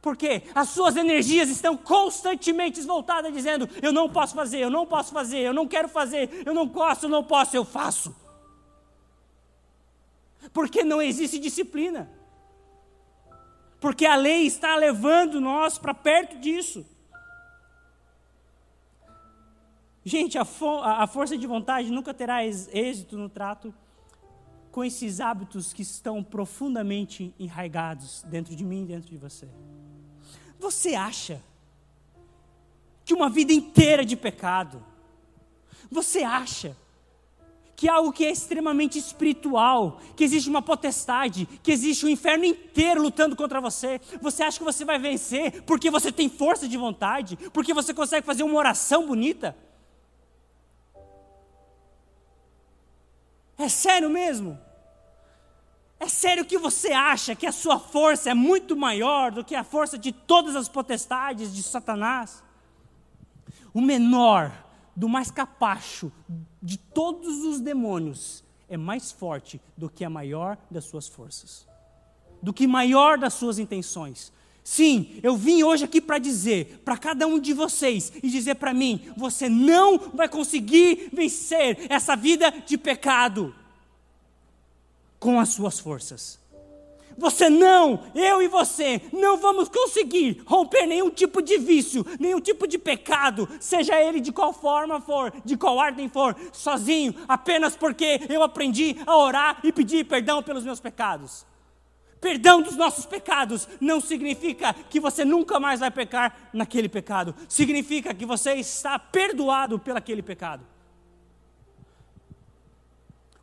[0.02, 5.12] Porque as suas energias estão constantemente voltadas, dizendo: Eu não posso fazer, eu não posso
[5.12, 8.14] fazer, eu não quero fazer, eu não posso, eu não posso, eu faço.
[10.52, 12.10] Porque não existe disciplina.
[13.78, 16.84] Porque a lei está levando nós para perto disso.
[20.02, 23.72] Gente, a, fo a força de vontade nunca terá êxito no trato
[24.72, 29.48] com esses hábitos que estão profundamente enraigados dentro de mim e dentro de você.
[30.60, 31.42] Você acha
[33.04, 34.84] que uma vida inteira de pecado,
[35.90, 36.76] você acha
[37.74, 42.44] que algo que é extremamente espiritual, que existe uma potestade, que existe o um inferno
[42.44, 43.98] inteiro lutando contra você.
[44.20, 48.26] Você acha que você vai vencer porque você tem força de vontade, porque você consegue
[48.26, 49.56] fazer uma oração bonita?
[53.56, 54.58] É sério mesmo?
[56.10, 59.96] Sério que você acha que a sua força é muito maior do que a força
[59.96, 62.42] de todas as potestades de Satanás?
[63.72, 64.52] O menor,
[64.94, 66.12] do mais capacho
[66.60, 71.66] de todos os demônios, é mais forte do que a maior das suas forças,
[72.42, 74.32] do que maior das suas intenções.
[74.64, 78.74] Sim, eu vim hoje aqui para dizer para cada um de vocês e dizer para
[78.74, 83.54] mim: você não vai conseguir vencer essa vida de pecado
[85.20, 86.40] com as suas forças.
[87.18, 92.66] Você não, eu e você, não vamos conseguir romper nenhum tipo de vício, nenhum tipo
[92.66, 98.20] de pecado, seja ele de qual forma for, de qual ordem for, sozinho, apenas porque
[98.28, 101.44] eu aprendi a orar e pedir perdão pelos meus pecados.
[102.20, 108.14] Perdão dos nossos pecados não significa que você nunca mais vai pecar naquele pecado, significa
[108.14, 110.69] que você está perdoado pelaquele pecado.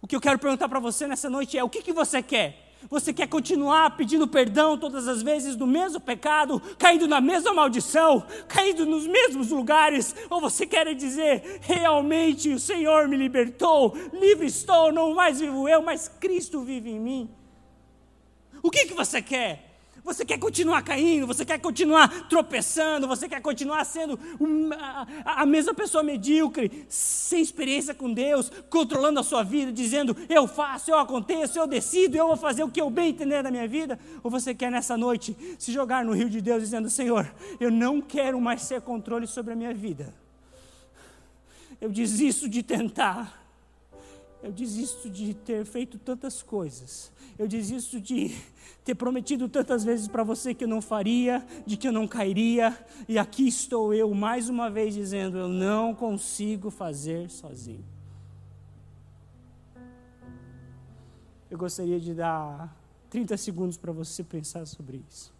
[0.07, 2.77] O que eu quero perguntar para você nessa noite é: o que, que você quer?
[2.89, 8.25] Você quer continuar pedindo perdão todas as vezes do mesmo pecado, caindo na mesma maldição,
[8.47, 10.15] caindo nos mesmos lugares?
[10.29, 15.81] Ou você quer dizer, realmente o Senhor me libertou, livre estou, não mais vivo eu,
[15.81, 17.29] mas Cristo vive em mim?
[18.63, 19.66] O que, que você quer?
[20.07, 25.73] Você quer continuar caindo, você quer continuar tropeçando, você quer continuar sendo uma, a, mesma
[25.73, 31.59] pessoa medíocre, sem experiência com Deus, controlando a sua vida, dizendo eu faço, eu aconteço,
[31.59, 33.99] eu decido, eu vou fazer o que eu bem entender da minha vida?
[34.23, 37.99] Ou você quer nessa noite se jogar no rio de Deus dizendo: Senhor, eu não
[37.99, 40.15] quero mais ser controle sobre a minha vida,
[41.81, 43.46] eu desisto de tentar.
[44.47, 47.11] Eu desisto de ter feito tantas coisas.
[47.37, 48.33] Eu desisto de
[48.85, 52.73] ter prometido tantas vezes para você que eu não faria, de que eu não cairia.
[53.09, 57.83] E aqui estou eu mais uma vez dizendo: eu não consigo fazer sozinho.
[61.51, 62.73] Eu gostaria de dar
[63.09, 65.33] 30 segundos para você pensar sobre isso.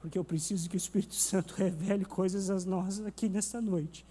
[0.00, 4.06] Porque eu preciso que o Espírito Santo revele coisas a nós aqui nesta noite.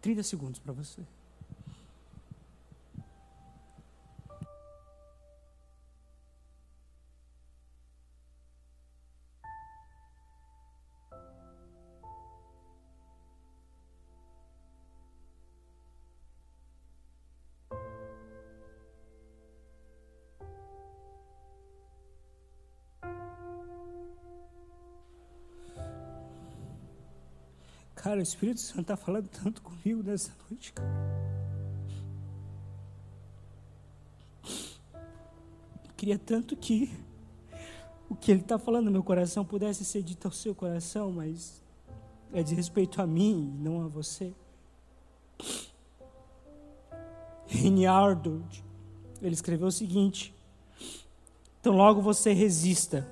[0.00, 1.02] 30 segundos para você.
[28.20, 30.90] O Espírito Santo está falando tanto comigo nessa noite, cara.
[35.96, 36.92] Queria tanto que
[38.10, 41.62] o que Ele está falando no meu coração pudesse ser dito ao seu coração, mas
[42.34, 44.34] é de respeito a mim não a você.
[47.46, 48.62] Rene Arnold,
[49.22, 50.34] ele escreveu o seguinte:
[51.58, 53.08] Então logo você resista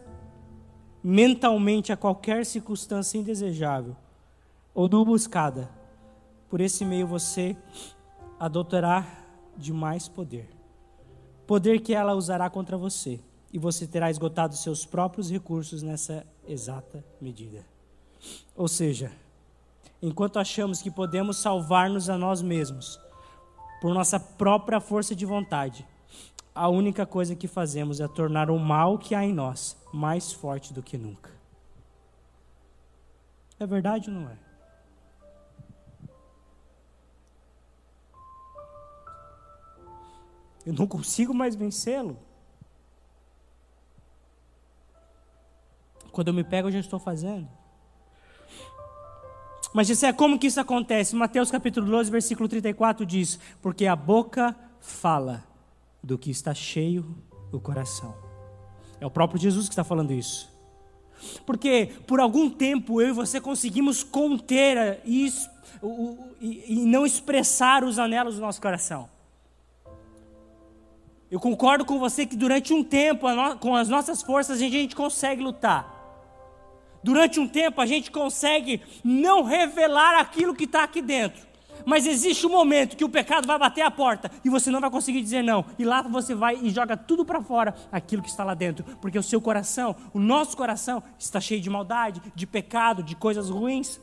[1.03, 3.97] mentalmente a qualquer circunstância indesejável
[4.79, 5.69] ou não buscada.
[6.49, 7.57] Por esse meio você
[8.39, 9.05] adotará
[9.57, 10.49] de mais poder.
[11.49, 13.19] Poder que ela usará contra você.
[13.53, 17.67] E você terá esgotado seus próprios recursos nessa exata medida.
[18.55, 19.11] Ou seja,
[20.01, 23.01] enquanto achamos que podemos salvar-nos a nós mesmos
[23.81, 25.85] por nossa própria força de vontade,
[26.55, 30.73] a única coisa que fazemos é tornar o mal que há em nós mais forte
[30.73, 31.33] do que nunca.
[33.59, 34.48] É verdade ou não é?
[40.69, 42.19] Eu não consigo mais vencê-lo.
[46.13, 47.49] Quando eu me pego, eu já estou fazendo.
[49.73, 51.17] Mas isso é como que isso acontece?
[51.17, 55.43] Mateus capítulo 12, versículo 34 diz: Porque a boca fala
[56.03, 57.17] do que está cheio
[57.51, 58.15] o coração.
[59.01, 60.55] É o próprio Jesus que está falando isso.
[61.47, 65.33] Porque por algum tempo eu e você conseguimos conter e,
[66.43, 69.09] e não expressar os anelos do nosso coração.
[71.31, 73.27] Eu concordo com você que durante um tempo,
[73.61, 75.95] com as nossas forças, a gente, consegue lutar.
[77.03, 81.47] Durante um tempo, a gente consegue não revelar aquilo que está aqui dentro.
[81.85, 84.91] Mas existe um momento que o pecado vai bater a porta e você não vai
[84.91, 85.65] conseguir dizer não.
[85.79, 88.85] E lá você vai e joga tudo para fora aquilo que está lá dentro.
[89.01, 93.49] Porque o seu coração, o nosso coração, está cheio de maldade, de pecado, de coisas
[93.49, 94.01] ruins.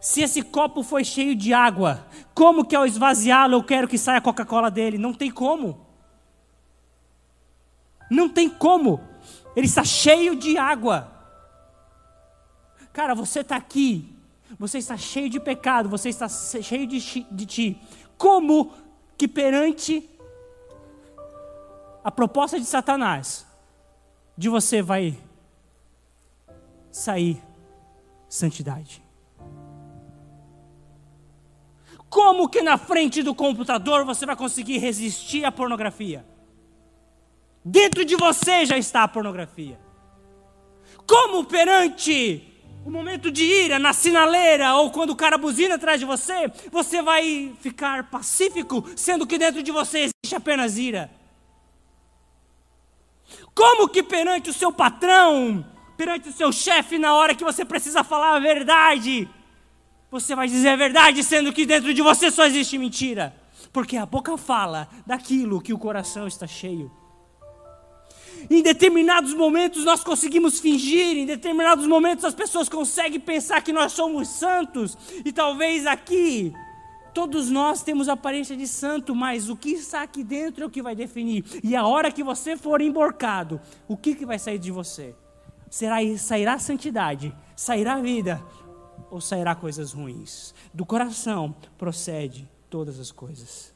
[0.00, 4.18] Se esse copo foi cheio de água, como que ao esvaziá-lo eu quero que saia
[4.18, 4.96] a Coca-Cola dele?
[4.98, 5.86] Não tem como.
[8.10, 9.00] Não tem como.
[9.56, 11.12] Ele está cheio de água.
[12.92, 14.18] Cara, você está aqui
[14.56, 17.80] você está cheio de pecado, você está cheio de, de ti.
[18.16, 18.72] Como
[19.16, 20.08] que perante
[22.02, 23.46] a proposta de Satanás,
[24.36, 25.18] de você vai
[26.90, 27.42] sair
[28.28, 29.02] santidade?
[32.08, 36.24] Como que na frente do computador você vai conseguir resistir à pornografia?
[37.64, 39.78] Dentro de você já está a pornografia.
[41.06, 42.42] Como perante
[42.84, 47.02] o momento de ira na sinaleira ou quando o cara buzina atrás de você, você
[47.02, 51.10] vai ficar pacífico, sendo que dentro de você existe apenas ira.
[53.54, 55.66] Como que perante o seu patrão,
[55.96, 59.28] perante o seu chefe, na hora que você precisa falar a verdade,
[60.10, 63.34] você vai dizer a verdade, sendo que dentro de você só existe mentira?
[63.72, 66.90] Porque a boca fala daquilo que o coração está cheio.
[68.48, 73.92] Em determinados momentos nós conseguimos fingir, em determinados momentos as pessoas conseguem pensar que nós
[73.92, 76.54] somos santos, e talvez aqui
[77.12, 80.80] todos nós temos aparência de santo, mas o que está aqui dentro é o que
[80.80, 81.44] vai definir.
[81.64, 85.16] E a hora que você for emborcado, o que, que vai sair de você?
[85.68, 88.40] Será sairá a santidade, sairá a vida
[89.10, 90.54] ou sairá coisas ruins?
[90.72, 93.74] Do coração procede todas as coisas.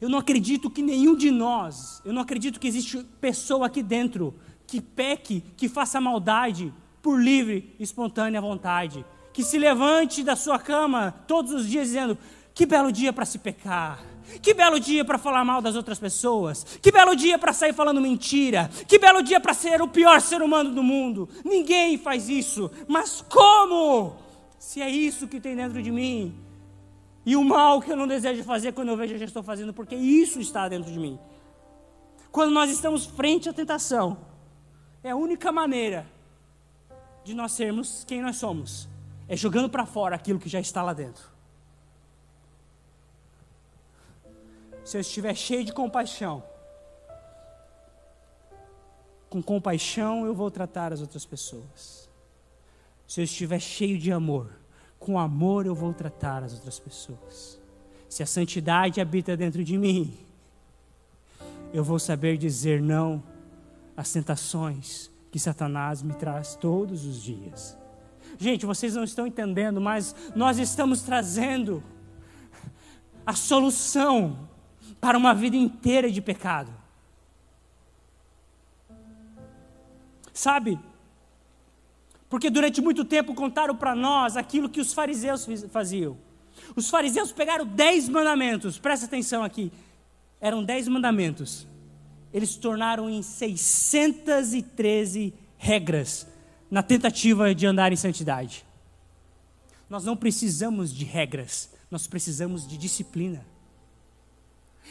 [0.00, 4.34] Eu não acredito que nenhum de nós, eu não acredito que existe pessoa aqui dentro
[4.66, 11.12] que peque, que faça maldade por livre, espontânea vontade, que se levante da sua cama
[11.26, 12.16] todos os dias dizendo:
[12.54, 14.11] que belo dia para se pecar.
[14.40, 16.64] Que belo dia para falar mal das outras pessoas.
[16.80, 18.70] Que belo dia para sair falando mentira.
[18.86, 21.28] Que belo dia para ser o pior ser humano do mundo.
[21.44, 22.70] Ninguém faz isso.
[22.88, 24.16] Mas como?
[24.58, 26.34] Se é isso que tem dentro de mim,
[27.24, 29.72] e o mal que eu não desejo fazer, quando eu vejo, eu já estou fazendo,
[29.72, 31.18] porque isso está dentro de mim.
[32.30, 34.16] Quando nós estamos frente à tentação,
[35.02, 36.06] é a única maneira
[37.24, 38.88] de nós sermos quem nós somos.
[39.28, 41.31] É jogando para fora aquilo que já está lá dentro.
[44.84, 46.42] Se eu estiver cheio de compaixão,
[49.30, 52.10] com compaixão eu vou tratar as outras pessoas.
[53.06, 54.50] Se eu estiver cheio de amor,
[54.98, 57.60] com amor eu vou tratar as outras pessoas.
[58.08, 60.14] Se a santidade habita dentro de mim,
[61.72, 63.22] eu vou saber dizer não
[63.96, 67.76] às tentações que Satanás me traz todos os dias.
[68.38, 71.82] Gente, vocês não estão entendendo, mas nós estamos trazendo
[73.24, 74.48] a solução
[75.02, 76.72] para uma vida inteira de pecado.
[80.32, 80.78] Sabe?
[82.30, 86.16] Porque durante muito tempo contaram para nós aquilo que os fariseus faziam.
[86.76, 89.72] Os fariseus pegaram dez mandamentos, presta atenção aqui.
[90.40, 91.66] Eram dez mandamentos.
[92.32, 96.28] Eles tornaram em 613 regras
[96.70, 98.64] na tentativa de andar em santidade.
[99.90, 103.50] Nós não precisamos de regras, nós precisamos de disciplina.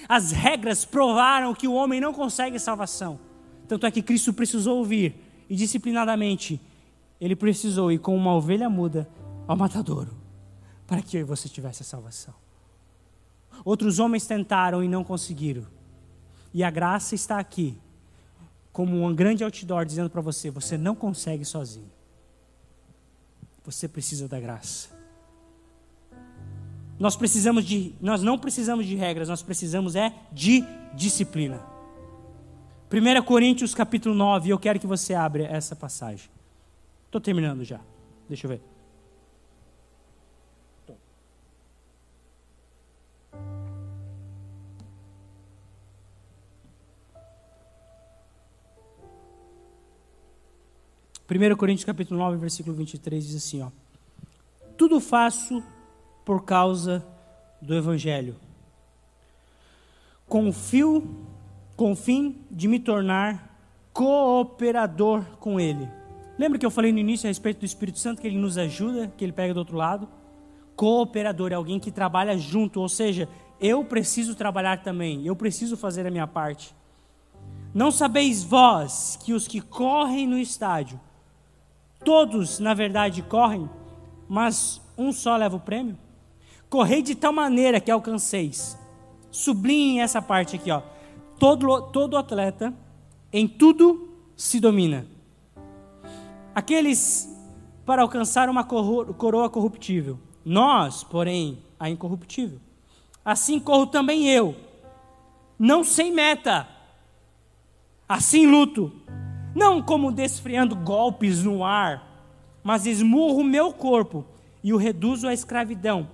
[0.08, 3.20] As regras provaram que o homem não consegue salvação.
[3.68, 5.16] Tanto é que Cristo precisou ouvir
[5.50, 6.60] e disciplinadamente
[7.20, 9.08] ele precisou ir com uma ovelha muda
[9.48, 10.22] ao matadouro
[10.88, 12.34] para que eu e você tivesse a salvação.
[13.64, 15.66] Outros homens tentaram e não conseguiram.
[16.54, 17.78] E a graça está aqui,
[18.74, 21.90] como um grande outdoor dizendo para você: você não consegue sozinho.
[23.64, 24.90] Você precisa da graça.
[27.02, 31.60] Nós precisamos de, nós não precisamos de regras, nós precisamos é de disciplina.
[32.94, 36.30] 1 Coríntios capítulo 9, eu quero que você abra essa passagem.
[37.08, 37.80] Estou terminando já.
[38.30, 38.62] Deixa eu ver.
[51.28, 53.72] 1 Coríntios capítulo 9, versículo 23 diz assim, ó:
[54.78, 55.64] Tudo faço
[56.24, 57.06] por causa
[57.62, 58.36] do evangelho.
[60.28, 61.08] Com o fio,
[61.76, 63.50] com o fim de me tornar
[63.94, 65.90] cooperador com ele.
[66.38, 69.12] Lembra que eu falei no início a respeito do Espírito Santo que ele nos ajuda,
[69.18, 70.08] que ele pega do outro lado?
[70.76, 73.28] Cooperador é alguém que trabalha junto, ou seja,
[73.60, 76.74] eu preciso trabalhar também, eu preciso fazer a minha parte.
[77.74, 81.00] Não sabeis vós que os que correm no estádio
[82.04, 83.70] Todos, na verdade, correm,
[84.28, 85.98] mas um só leva o prêmio.
[86.72, 88.80] Correi de tal maneira que alcanceis.
[89.30, 90.82] Sublinhe essa parte aqui, ó.
[91.38, 92.74] Todo, todo atleta,
[93.34, 95.06] em tudo, se domina.
[96.56, 97.30] Aqueles
[97.86, 100.18] para alcançar uma coroa corruptível.
[100.46, 102.58] Nós, porém, a incorruptível.
[103.26, 104.56] Assim corro também eu,
[105.60, 106.70] não sem meta.
[108.08, 108.94] Assim luto,
[109.54, 112.32] não como desfriando golpes no ar,
[112.64, 114.24] mas esmurro meu corpo
[114.64, 116.08] e o reduzo à escravidão,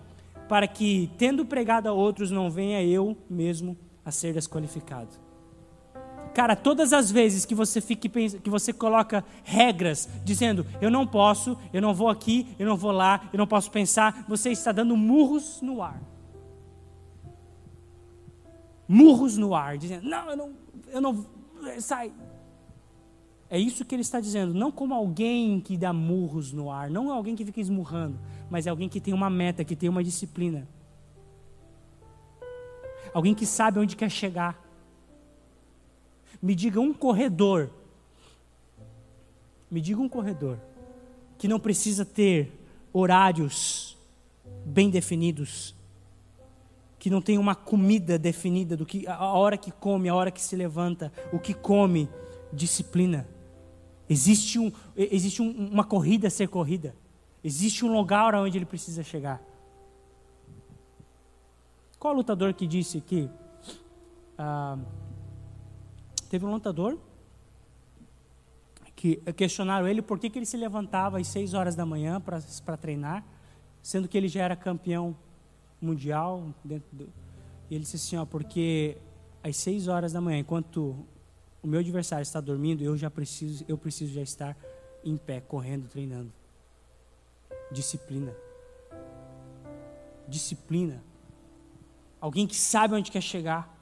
[0.47, 5.09] para que, tendo pregado a outros, não venha eu mesmo a ser desqualificado.
[6.33, 11.57] Cara, todas as vezes que você fique que você coloca regras dizendo eu não posso,
[11.73, 14.95] eu não vou aqui, eu não vou lá, eu não posso pensar, você está dando
[14.95, 15.99] murros no ar.
[18.87, 20.53] Murros no ar, dizendo não, eu não,
[20.89, 21.25] eu não
[21.79, 22.13] sai,
[23.49, 27.11] é isso que ele está dizendo, não como alguém que dá murros no ar, não
[27.11, 28.19] alguém que fica esmurrando,
[28.49, 30.67] mas é alguém que tem uma meta, que tem uma disciplina.
[33.13, 34.61] Alguém que sabe onde quer chegar.
[36.41, 37.69] Me diga um corredor.
[39.69, 40.59] Me diga um corredor
[41.37, 42.51] que não precisa ter
[42.91, 43.97] horários
[44.65, 45.75] bem definidos,
[46.97, 50.41] que não tem uma comida definida do que a hora que come, a hora que
[50.41, 52.09] se levanta, o que come,
[52.51, 53.27] disciplina.
[54.09, 56.95] Existe, um, existe um, uma corrida a ser corrida.
[57.43, 59.41] Existe um lugar onde ele precisa chegar.
[61.99, 63.29] Qual lutador que disse que
[64.37, 64.77] ah,
[66.29, 66.97] teve um lutador
[68.95, 72.77] que questionaram ele por que, que ele se levantava às 6 horas da manhã para
[72.77, 73.23] treinar,
[73.81, 75.15] sendo que ele já era campeão
[75.79, 77.09] mundial dentro do,
[77.69, 78.97] e ele disse assim, ó, porque
[79.43, 80.95] às 6 horas da manhã, enquanto
[81.61, 84.57] o meu adversário está dormindo, eu já preciso, eu preciso já estar
[85.03, 86.31] em pé, correndo, treinando.
[87.71, 88.33] Disciplina.
[90.27, 91.03] Disciplina.
[92.19, 93.75] Alguém que sabe onde quer chegar.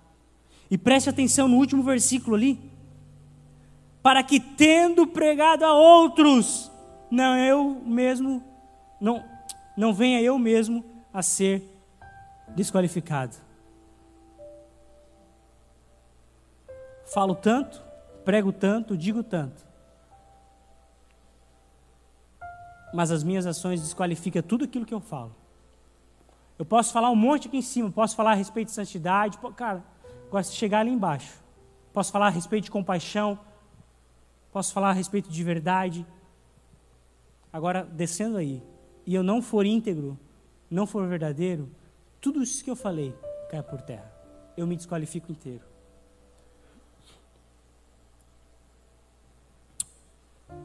[0.69, 2.59] E preste atenção no último versículo ali.
[4.01, 6.71] Para que tendo pregado a outros,
[7.09, 8.43] não eu mesmo,
[9.01, 9.23] não,
[9.75, 10.83] não venha eu mesmo
[11.13, 11.63] a ser
[12.49, 13.35] desqualificado.
[17.05, 17.81] Falo tanto,
[18.23, 19.64] prego tanto, digo tanto.
[22.95, 25.35] Mas as minhas ações desqualificam tudo aquilo que eu falo.
[26.57, 29.83] Eu posso falar um monte aqui em cima, posso falar a respeito de santidade, cara,
[30.31, 31.43] gosto de chegar ali embaixo.
[31.91, 33.37] Posso falar a respeito de compaixão,
[34.49, 36.07] posso falar a respeito de verdade.
[37.51, 38.63] Agora, descendo aí,
[39.05, 40.17] e eu não for íntegro,
[40.71, 41.69] não for verdadeiro,
[42.21, 43.13] tudo isso que eu falei
[43.51, 44.09] cai por terra.
[44.55, 45.63] Eu me desqualifico inteiro.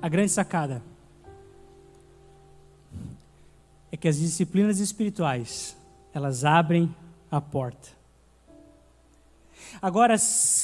[0.01, 0.81] A grande sacada
[3.93, 5.77] é que as disciplinas espirituais,
[6.13, 6.95] elas abrem
[7.31, 7.89] a porta.
[9.81, 10.17] Agora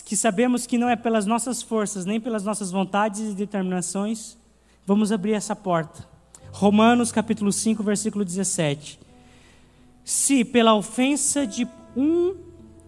[0.04, 4.36] que sabemos que não é pelas nossas forças, nem pelas nossas vontades e determinações,
[4.84, 6.06] vamos abrir essa porta.
[6.52, 8.98] Romanos capítulo 5, versículo 17.
[10.04, 11.66] Se pela ofensa de
[11.96, 12.34] um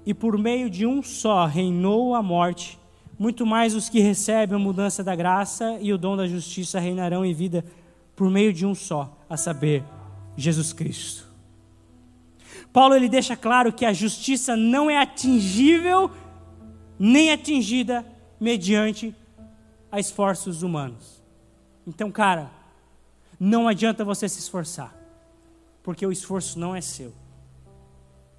[0.07, 2.78] e por meio de um só reinou a morte,
[3.18, 7.24] muito mais os que recebem a mudança da graça e o dom da justiça reinarão
[7.24, 7.64] em vida
[8.14, 9.82] por meio de um só, a saber,
[10.39, 11.26] Jesus Cristo.
[12.72, 16.11] Paulo ele deixa claro que a justiça não é atingível
[16.97, 18.07] nem atingida
[18.41, 19.14] mediante
[19.91, 21.20] a esforços humanos.
[21.84, 22.51] Então, cara,
[23.39, 24.95] não adianta você se esforçar,
[25.82, 27.12] porque o esforço não é seu.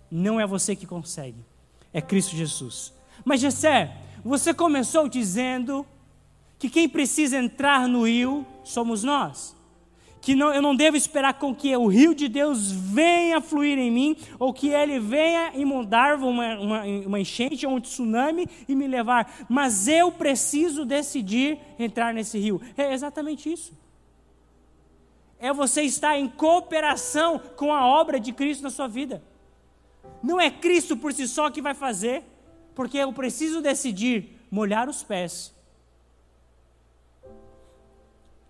[0.10, 1.44] Não é você que consegue,
[1.94, 2.94] é Cristo Jesus.
[3.26, 5.86] Mas Jessé, você começou dizendo
[6.58, 9.56] que quem precisa entrar no rio somos nós.
[10.22, 13.90] Que não, eu não devo esperar com que o rio de Deus venha fluir em
[13.90, 18.88] mim, ou que ele venha inundar uma, uma, uma enchente ou um tsunami e me
[18.88, 22.62] levar, mas eu preciso decidir entrar nesse rio.
[22.78, 23.78] É exatamente isso.
[25.40, 29.24] É você estar em cooperação com a obra de Cristo na sua vida.
[30.22, 32.24] Não é Cristo por si só que vai fazer,
[32.76, 35.58] porque eu preciso decidir molhar os pés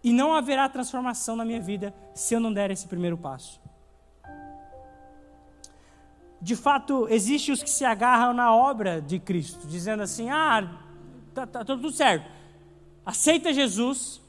[0.03, 3.59] e não haverá transformação na minha vida se eu não der esse primeiro passo.
[6.41, 10.79] De fato, existem os que se agarram na obra de Cristo, dizendo assim: ah,
[11.33, 12.29] tá, tá, tá tudo certo.
[13.05, 14.21] Aceita Jesus,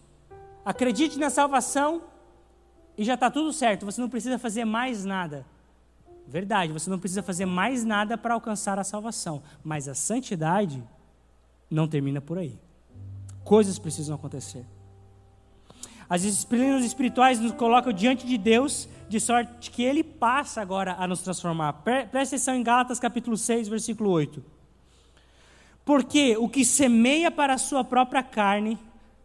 [0.65, 2.03] acredite na salvação
[2.99, 3.87] e já está tudo certo.
[3.87, 5.47] Você não precisa fazer mais nada.
[6.27, 9.43] Verdade, você não precisa fazer mais nada para alcançar a salvação.
[9.63, 10.83] Mas a santidade
[11.71, 12.59] não termina por aí.
[13.45, 14.65] Coisas precisam acontecer.
[16.11, 21.07] As disciplinas espirituais nos colocam diante de Deus, de sorte que Ele passa agora a
[21.07, 21.73] nos transformar.
[21.85, 24.43] Presta atenção em Gálatas capítulo 6, versículo 8.
[25.85, 28.77] Porque o que semeia para a sua própria carne,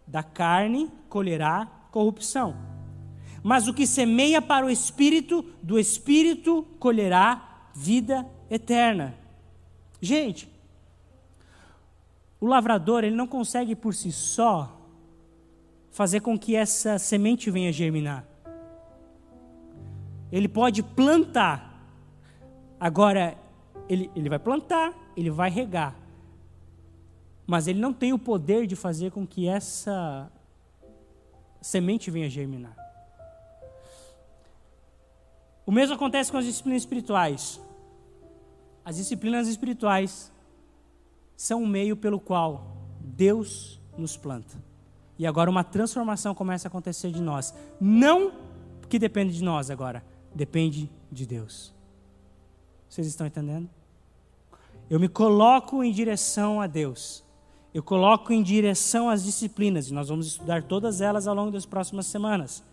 [0.05, 2.55] da carne colherá corrupção.
[3.41, 9.15] Mas o que semeia para o Espírito, do Espírito colherá vida eterna.
[9.99, 10.47] Gente,
[12.39, 14.84] o lavrador ele não consegue por si só
[15.95, 18.27] fazer com que essa semente venha germinar.
[20.29, 21.87] Ele pode plantar.
[22.77, 23.37] Agora,
[23.87, 25.95] ele, ele vai plantar, ele vai regar.
[27.47, 30.29] Mas ele não tem o poder de fazer com que essa
[31.61, 32.75] semente venha germinar.
[35.65, 37.61] O mesmo acontece com as disciplinas espirituais.
[38.83, 40.29] As disciplinas espirituais
[41.37, 44.74] são o meio pelo qual Deus nos planta.
[45.17, 47.53] E agora uma transformação começa a acontecer de nós.
[47.79, 48.31] Não
[48.89, 50.03] que depende de nós agora,
[50.33, 51.73] depende de Deus.
[52.89, 53.69] Vocês estão entendendo?
[54.89, 57.23] Eu me coloco em direção a Deus.
[57.73, 61.65] Eu coloco em direção às disciplinas, e nós vamos estudar todas elas ao longo das
[61.65, 62.63] próximas semanas.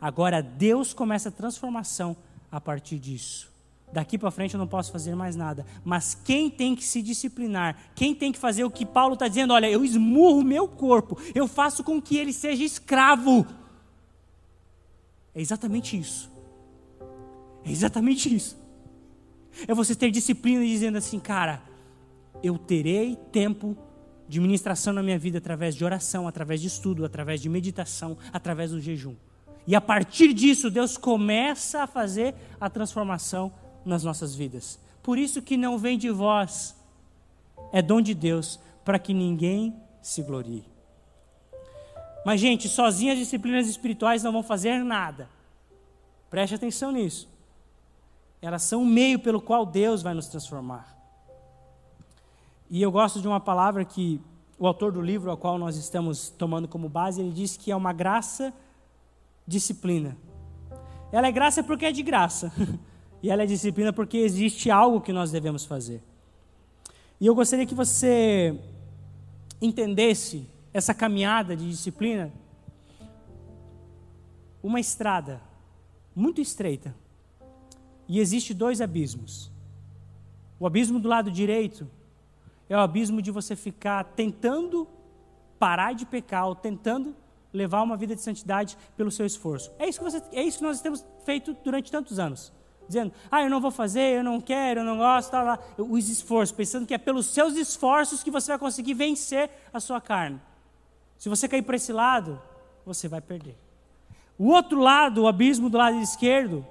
[0.00, 2.16] Agora Deus começa a transformação
[2.52, 3.53] a partir disso
[3.94, 5.64] daqui para frente eu não posso fazer mais nada.
[5.84, 9.54] Mas quem tem que se disciplinar, quem tem que fazer o que Paulo está dizendo,
[9.54, 13.46] olha, eu esmurro meu corpo, eu faço com que ele seja escravo.
[15.34, 16.30] É exatamente isso.
[17.64, 18.58] É exatamente isso.
[19.68, 21.62] É você ter disciplina dizendo assim, cara,
[22.42, 23.76] eu terei tempo
[24.28, 28.72] de ministração na minha vida através de oração, através de estudo, através de meditação, através
[28.72, 29.14] do jejum.
[29.66, 33.52] E a partir disso, Deus começa a fazer a transformação
[33.84, 34.78] nas nossas vidas.
[35.02, 36.74] Por isso que não vem de vós,
[37.72, 40.64] é dom de Deus, para que ninguém se glorie.
[42.24, 45.28] Mas, gente, sozinhas as disciplinas espirituais não vão fazer nada.
[46.30, 47.28] Preste atenção nisso.
[48.40, 50.94] Elas são o meio pelo qual Deus vai nos transformar.
[52.70, 54.20] E eu gosto de uma palavra que
[54.58, 57.76] o autor do livro ao qual nós estamos tomando como base, ele diz que é
[57.76, 58.52] uma graça
[59.46, 60.16] disciplina.
[61.12, 62.52] Ela é graça porque é de graça.
[63.24, 66.02] E ela é disciplina porque existe algo que nós devemos fazer.
[67.18, 68.54] E eu gostaria que você
[69.62, 72.30] entendesse essa caminhada de disciplina
[74.62, 75.40] uma estrada
[76.14, 76.94] muito estreita.
[78.06, 79.50] E existe dois abismos.
[80.60, 81.88] O abismo do lado direito
[82.68, 84.86] é o abismo de você ficar tentando
[85.58, 87.16] parar de pecar, ou tentando
[87.54, 89.72] levar uma vida de santidade pelo seu esforço.
[89.78, 92.52] É isso que, você, é isso que nós temos feito durante tantos anos
[92.86, 95.58] dizendo, ah, eu não vou fazer, eu não quero, eu não gosto, tá lá.
[95.78, 100.00] Os esforços, pensando que é pelos seus esforços que você vai conseguir vencer a sua
[100.00, 100.40] carne.
[101.18, 102.40] Se você cair para esse lado,
[102.84, 103.56] você vai perder.
[104.38, 106.66] O outro lado, o abismo do lado esquerdo,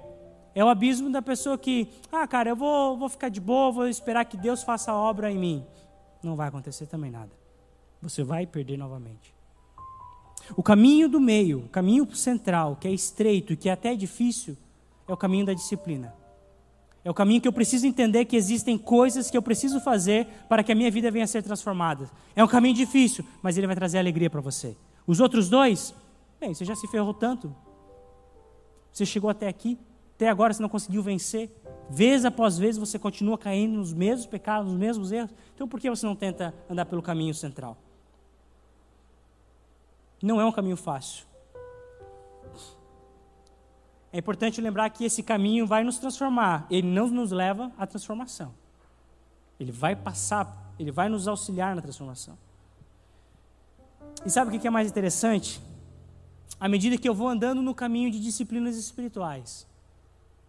[0.54, 3.88] é o abismo da pessoa que, ah, cara, eu vou, vou ficar de boa, vou
[3.88, 5.66] esperar que Deus faça a obra em mim.
[6.22, 7.30] Não vai acontecer também nada.
[8.00, 9.34] Você vai perder novamente.
[10.56, 14.56] O caminho do meio, o caminho central, que é estreito e que é até difícil,
[15.06, 16.14] é o caminho da disciplina.
[17.04, 20.64] É o caminho que eu preciso entender que existem coisas que eu preciso fazer para
[20.64, 22.10] que a minha vida venha a ser transformada.
[22.34, 24.74] É um caminho difícil, mas ele vai trazer alegria para você.
[25.06, 25.94] Os outros dois,
[26.40, 27.54] bem, você já se ferrou tanto.
[28.90, 29.78] Você chegou até aqui,
[30.14, 31.50] até agora você não conseguiu vencer.
[31.90, 35.30] Vez após vez você continua caindo nos mesmos pecados, nos mesmos erros.
[35.54, 37.76] Então por que você não tenta andar pelo caminho central?
[40.22, 41.26] Não é um caminho fácil.
[44.14, 48.54] É importante lembrar que esse caminho vai nos transformar, ele não nos leva à transformação.
[49.58, 52.38] Ele vai passar, ele vai nos auxiliar na transformação.
[54.24, 55.60] E sabe o que é mais interessante?
[56.58, 59.66] à medida que eu vou andando no caminho de disciplinas espirituais.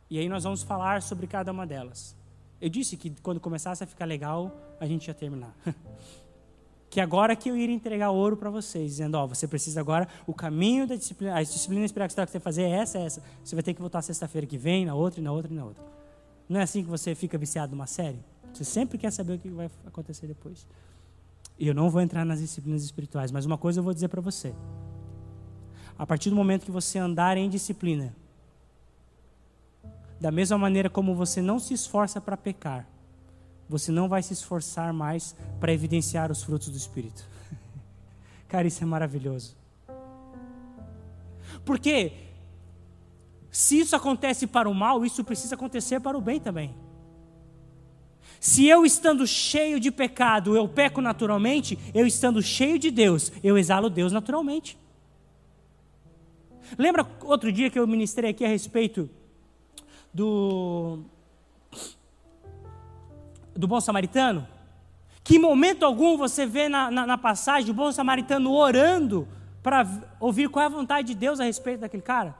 [0.09, 2.15] E aí nós vamos falar sobre cada uma delas.
[2.61, 4.49] Eu disse que quando começasse a ficar legal,
[4.79, 5.53] a gente ia terminar.
[6.95, 10.33] que agora que eu iria entregar ouro para vocês, dizendo, ó, você precisa agora, o
[10.33, 13.21] caminho da disciplina, a disciplina espiritual que você vai fazer é essa, é essa.
[13.43, 15.65] Você vai ter que voltar sexta-feira que vem, na outra, e na outra, e na
[15.65, 15.83] outra.
[16.47, 18.23] Não é assim que você fica viciado numa série?
[18.53, 20.65] Você sempre quer saber o que vai acontecer depois.
[21.59, 24.21] E eu não vou entrar nas disciplinas espirituais, mas uma coisa eu vou dizer para
[24.21, 24.55] você.
[25.99, 28.15] A partir do momento que você andar em disciplina,
[30.21, 32.87] da mesma maneira como você não se esforça para pecar,
[33.67, 37.25] você não vai se esforçar mais para evidenciar os frutos do Espírito.
[38.47, 39.55] Cara, isso é maravilhoso.
[41.63, 42.13] Porque
[43.51, 46.75] se isso acontece para o mal, isso precisa acontecer para o bem também.
[48.39, 53.57] Se eu estando cheio de pecado, eu peco naturalmente, eu estando cheio de Deus, eu
[53.57, 54.77] exalo Deus naturalmente.
[56.77, 59.09] Lembra outro dia que eu ministrei aqui a respeito
[60.13, 60.99] do
[63.55, 64.47] do bom samaritano?
[65.23, 69.27] Que momento algum você vê na, na, na passagem o bom samaritano orando
[69.63, 69.87] para
[70.19, 72.35] ouvir qual é a vontade de Deus a respeito daquele cara?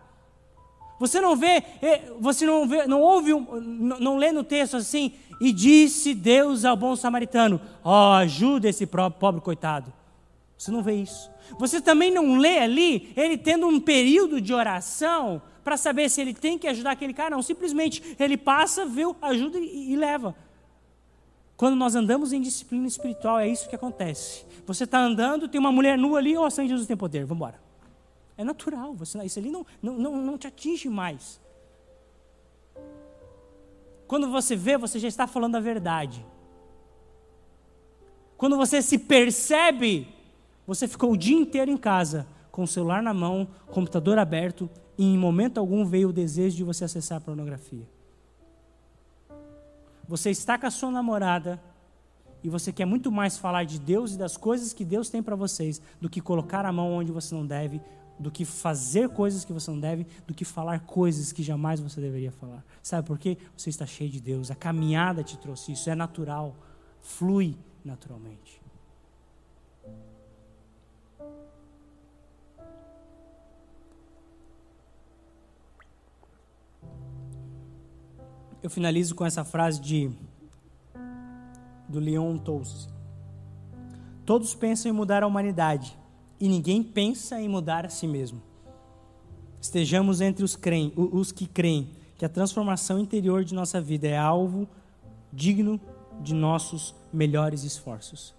[1.00, 1.64] Você não vê,
[2.20, 6.78] você não vê, não ouve, não, não lê no texto assim, e disse Deus ao
[6.78, 9.92] bom samaritano: Ó, oh, ajuda esse pobre coitado.
[10.58, 11.30] Você não vê isso.
[11.60, 16.34] Você também não lê ali ele tendo um período de oração para saber se ele
[16.34, 17.36] tem que ajudar aquele cara.
[17.36, 20.36] Não, simplesmente ele passa, viu, ajuda e, e leva.
[21.58, 24.46] Quando nós andamos em disciplina espiritual, é isso que acontece.
[24.66, 27.38] Você está andando, tem uma mulher nua ali, ó, oh, Sangue Jesus tem poder, vamos
[27.38, 27.62] embora.
[28.38, 31.40] É natural, você, isso ali não, não, não, não te atinge mais.
[34.08, 36.26] Quando você vê, você já está falando a verdade.
[38.38, 40.08] Quando você se percebe,
[40.68, 45.06] você ficou o dia inteiro em casa, com o celular na mão, computador aberto, e
[45.06, 47.95] em momento algum veio o desejo de você acessar a pornografia.
[50.08, 51.62] Você está com a sua namorada
[52.44, 55.36] e você quer muito mais falar de Deus e das coisas que Deus tem para
[55.36, 57.82] vocês do que colocar a mão onde você não deve
[58.20, 62.00] do que fazer coisas que você não deve, do que falar coisas que jamais você
[62.00, 62.64] deveria falar.
[62.82, 63.38] Sabe por quê?
[63.56, 64.50] Você está cheio de Deus.
[64.50, 66.56] A caminhada te trouxe isso, é natural,
[67.02, 68.65] flui naturalmente.
[78.62, 80.12] Eu finalizo com essa frase de
[81.88, 82.92] do Leon Tolstoy.
[84.26, 85.96] Todos pensam em mudar a humanidade,
[86.40, 88.42] e ninguém pensa em mudar a si mesmo.
[89.62, 94.18] Estejamos entre os, creem, os que creem que a transformação interior de nossa vida é
[94.18, 94.68] alvo
[95.32, 95.80] digno
[96.22, 98.34] de nossos melhores esforços.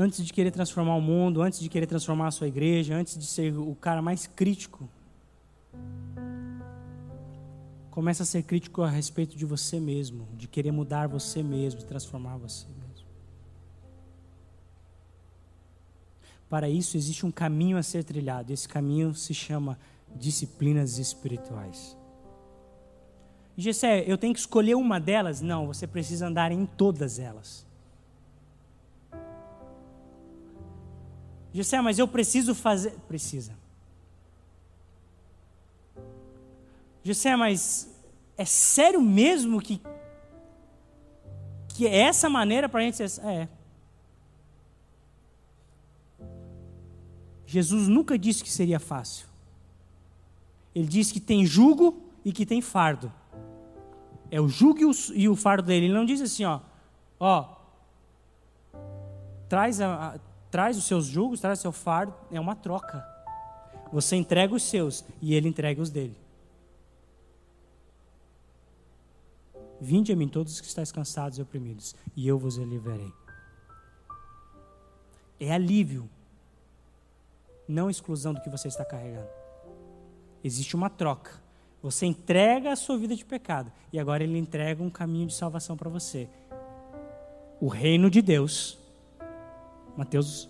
[0.00, 3.26] Antes de querer transformar o mundo, antes de querer transformar a sua igreja, antes de
[3.26, 4.88] ser o cara mais crítico
[7.90, 11.86] Começa a ser crítico a respeito de você mesmo, de querer mudar você mesmo, de
[11.86, 13.06] transformar você mesmo.
[16.48, 18.52] Para isso existe um caminho a ser trilhado.
[18.52, 19.78] Esse caminho se chama
[20.14, 21.96] disciplinas espirituais.
[23.56, 25.40] Gessé, eu tenho que escolher uma delas?
[25.40, 27.66] Não, você precisa andar em todas elas.
[31.52, 32.92] Gessé, mas eu preciso fazer.
[33.08, 33.52] Precisa.
[37.02, 37.90] Gessé, mas
[38.36, 39.80] é sério mesmo que,
[41.68, 43.02] que é essa maneira para a gente.
[43.02, 43.48] É.
[47.46, 49.26] Jesus nunca disse que seria fácil.
[50.72, 53.12] Ele disse que tem jugo e que tem fardo.
[54.30, 55.86] É o jugo e o, e o fardo dele.
[55.86, 56.60] Ele não diz assim, ó,
[57.18, 57.56] ó,
[59.48, 60.18] traz, a, a,
[60.50, 62.14] traz os seus jugos, traz o seu fardo.
[62.30, 63.06] É uma troca.
[63.92, 66.16] Você entrega os seus e ele entrega os dele.
[69.80, 73.10] Vinde a mim todos os que estáis cansados e oprimidos, e eu vos aliviarei.
[75.40, 76.08] É alívio,
[77.66, 79.28] não exclusão do que você está carregando.
[80.44, 81.40] Existe uma troca.
[81.82, 85.78] Você entrega a sua vida de pecado e agora ele entrega um caminho de salvação
[85.78, 86.28] para você.
[87.58, 88.78] O reino de Deus.
[90.00, 90.48] Mateus.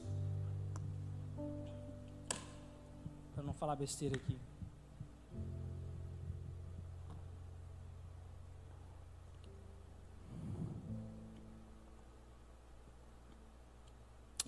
[3.34, 4.38] Para não falar besteira aqui.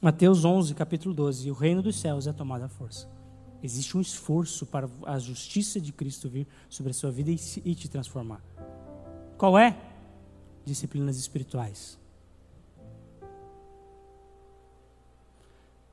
[0.01, 1.51] Mateus 11, capítulo 12.
[1.51, 3.11] O reino dos céus é tomado à força.
[3.61, 7.75] Existe um esforço para a justiça de Cristo vir sobre a sua vida e, e
[7.75, 8.41] te transformar.
[9.37, 9.77] Qual é?
[10.65, 12.01] Disciplinas espirituais.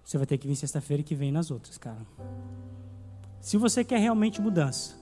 [0.10, 2.04] Você vai ter que vir sexta-feira que vem nas outras, cara.
[3.40, 4.96] Se você quer realmente mudança,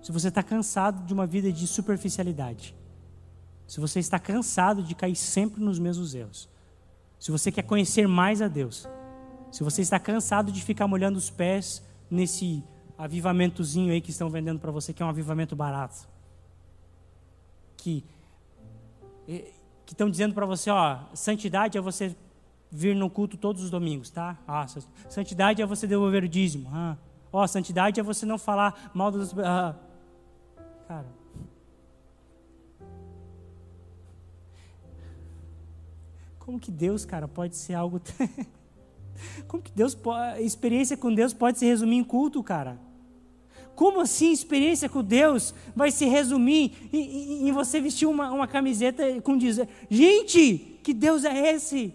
[0.00, 2.74] se você está cansado de uma vida de superficialidade,
[3.66, 6.48] se você está cansado de cair sempre nos mesmos erros,
[7.18, 8.88] se você quer conhecer mais a Deus,
[9.52, 12.64] se você está cansado de ficar molhando os pés nesse
[12.96, 16.08] avivamentozinho aí que estão vendendo para você, que é um avivamento barato,
[17.76, 18.02] que
[19.84, 22.16] que estão dizendo para você, ó, santidade é você
[22.70, 24.38] vir no culto todos os domingos, tá?
[24.46, 24.66] Ah,
[25.08, 26.68] santidade é você devolver o dízimo.
[26.72, 26.96] Ah.
[27.32, 29.34] Ó, santidade é você não falar mal dos.
[29.38, 29.74] Ah.
[30.86, 31.06] Cara.
[36.38, 38.00] Como que Deus, cara, pode ser algo.
[39.46, 39.96] Como que Deus
[40.38, 42.78] experiência com Deus pode se resumir em culto, cara?
[43.74, 48.48] Como assim experiência com Deus vai se resumir em, em, em você vestir uma, uma
[48.48, 51.94] camiseta com dizer, gente, que Deus é esse?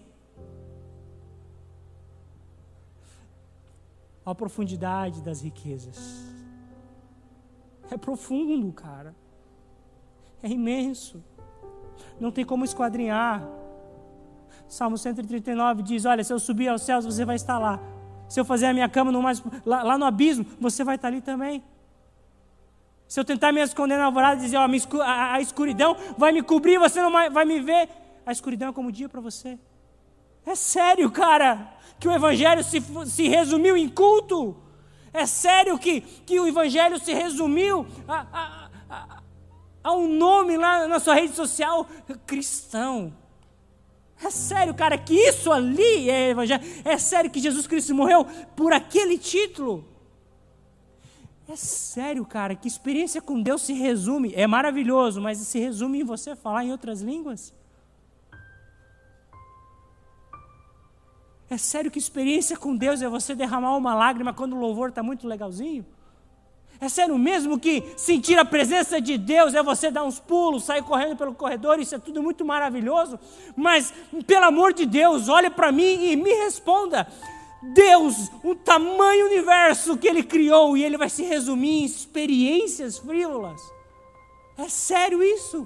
[4.25, 6.33] A profundidade das riquezas.
[7.91, 9.15] É profundo, cara.
[10.41, 11.23] É imenso.
[12.19, 13.47] Não tem como esquadrinhar.
[14.67, 17.79] Salmo 139 diz: Olha, se eu subir aos céus, você vai estar lá.
[18.27, 21.09] Se eu fazer a minha cama no mais, lá, lá no abismo, você vai estar
[21.09, 21.63] ali também.
[23.07, 26.79] Se eu tentar me esconder na alvorada e dizer, a, a escuridão vai me cobrir,
[26.79, 27.87] você não vai me ver,
[28.25, 29.59] a escuridão é como dia para você.
[30.45, 31.72] É sério, cara,
[32.03, 34.57] que o Evangelho se, se resumiu em culto?
[35.13, 39.23] É sério que, que o Evangelho se resumiu a, a, a,
[39.81, 41.87] a um nome lá na sua rede social?
[42.27, 43.13] Cristão.
[44.21, 46.61] É sério, cara, que isso ali é Evangelho?
[46.83, 49.85] É sério que Jesus Cristo morreu por aquele título?
[51.47, 56.03] É sério, cara, que experiência com Deus se resume, é maravilhoso, mas se resume em
[56.03, 57.53] você falar em outras línguas?
[61.49, 65.03] É sério que experiência com Deus é você derramar uma lágrima quando o louvor está
[65.03, 65.85] muito legalzinho?
[66.81, 70.83] É sério mesmo que sentir a presença de Deus é você dar uns pulos, sair
[70.83, 73.17] correndo pelo corredor, isso é tudo muito maravilhoso?
[73.55, 73.93] Mas,
[74.27, 77.07] pelo amor de Deus, olhe para mim e me responda.
[77.73, 83.61] Deus, o tamanho universo que Ele criou, e Ele vai se resumir em experiências frívolas.
[84.57, 85.65] É sério isso?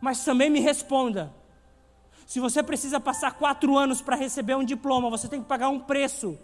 [0.00, 1.34] Mas também me responda:
[2.26, 5.80] se você precisa passar quatro anos para receber um diploma, você tem que pagar um
[5.80, 6.38] preço.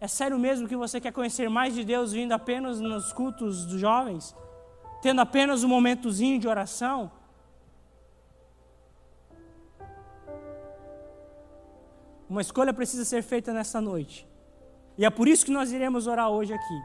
[0.00, 3.80] É sério mesmo que você quer conhecer mais de Deus vindo apenas nos cultos dos
[3.80, 4.34] jovens?
[5.00, 7.10] Tendo apenas um momentozinho de oração?
[12.28, 14.26] Uma escolha precisa ser feita nessa noite.
[14.98, 16.82] E é por isso que nós iremos orar hoje aqui.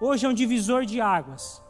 [0.00, 1.63] Hoje é um divisor de águas.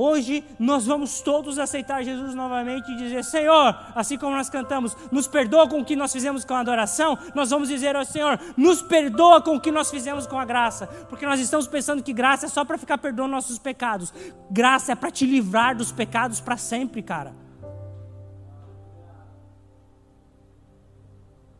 [0.00, 5.26] Hoje nós vamos todos aceitar Jesus novamente e dizer: Senhor, assim como nós cantamos, nos
[5.26, 7.18] perdoa com o que nós fizemos com a adoração.
[7.34, 10.86] Nós vamos dizer ao Senhor: nos perdoa com o que nós fizemos com a graça,
[11.08, 14.14] porque nós estamos pensando que graça é só para ficar perdoando nossos pecados.
[14.48, 17.34] Graça é para te livrar dos pecados para sempre, cara.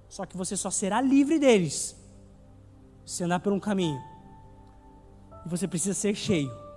[0.09, 1.97] Só que você só será livre deles
[3.05, 4.01] se andar por um caminho.
[5.45, 6.68] E você precisa ser cheio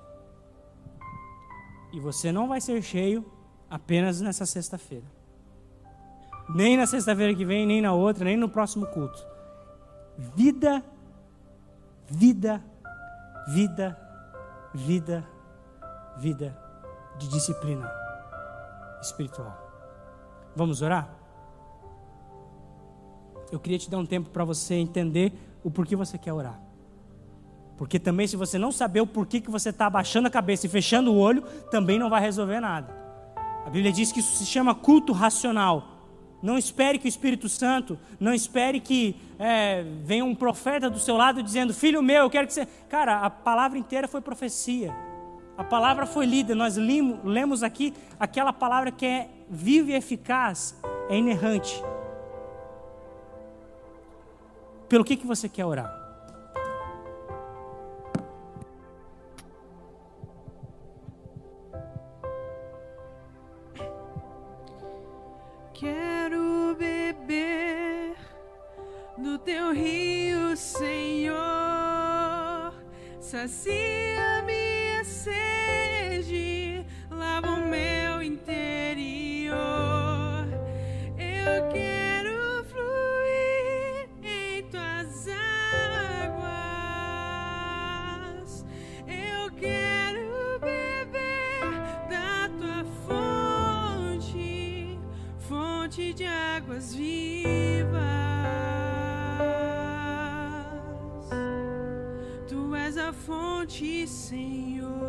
[1.92, 3.26] e você não vai ser cheio
[3.70, 5.06] apenas nessa sexta-feira.
[6.50, 9.26] Nem na sexta-feira que vem, nem na outra, nem no próximo culto.
[10.36, 10.84] Vida,
[12.08, 12.64] vida,
[13.48, 13.98] vida,
[14.74, 15.28] vida,
[16.18, 16.58] vida
[17.18, 17.89] de disciplina
[19.02, 19.58] espiritual.
[20.56, 21.18] Vamos orar?
[23.52, 25.34] Eu queria te dar um tempo para você entender
[25.64, 26.60] o porquê você quer orar.
[27.82, 30.69] Porque também, se você não saber o porquê que você está abaixando a cabeça e
[30.69, 32.95] fechando o olho, também não vai resolver nada.
[33.65, 35.88] A Bíblia diz que isso se chama culto racional.
[36.43, 41.17] Não espere que o Espírito Santo, não espere que é, venha um profeta do seu
[41.17, 42.67] lado dizendo: Filho meu, eu quero que você.
[42.88, 44.95] Cara, a palavra inteira foi profecia.
[45.57, 46.53] A palavra foi lida.
[46.53, 50.79] Nós limo, lemos aqui aquela palavra que é viva e eficaz,
[51.09, 51.84] é inerrante.
[54.88, 56.01] Pelo que, que você quer orar?
[69.43, 71.41] Teu rio, Senhor,
[73.19, 76.51] sacia minha sede,
[96.82, 97.91] águas vivas.
[102.47, 105.01] Tu és a fonte, Senhor.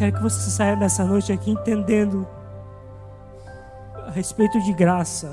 [0.00, 2.26] Quero que você saia nessa noite aqui entendendo
[4.06, 5.30] a respeito de graça.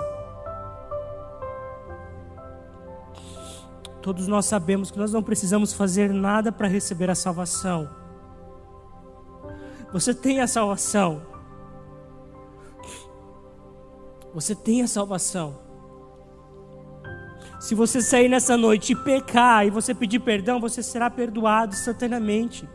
[4.01, 7.89] Todos nós sabemos que nós não precisamos fazer nada para receber a salvação.
[9.93, 11.21] Você tem a salvação.
[14.33, 15.61] Você tem a salvação.
[17.57, 22.67] Se você sair nessa noite e pecar e você pedir perdão, você será perdoado instantaneamente.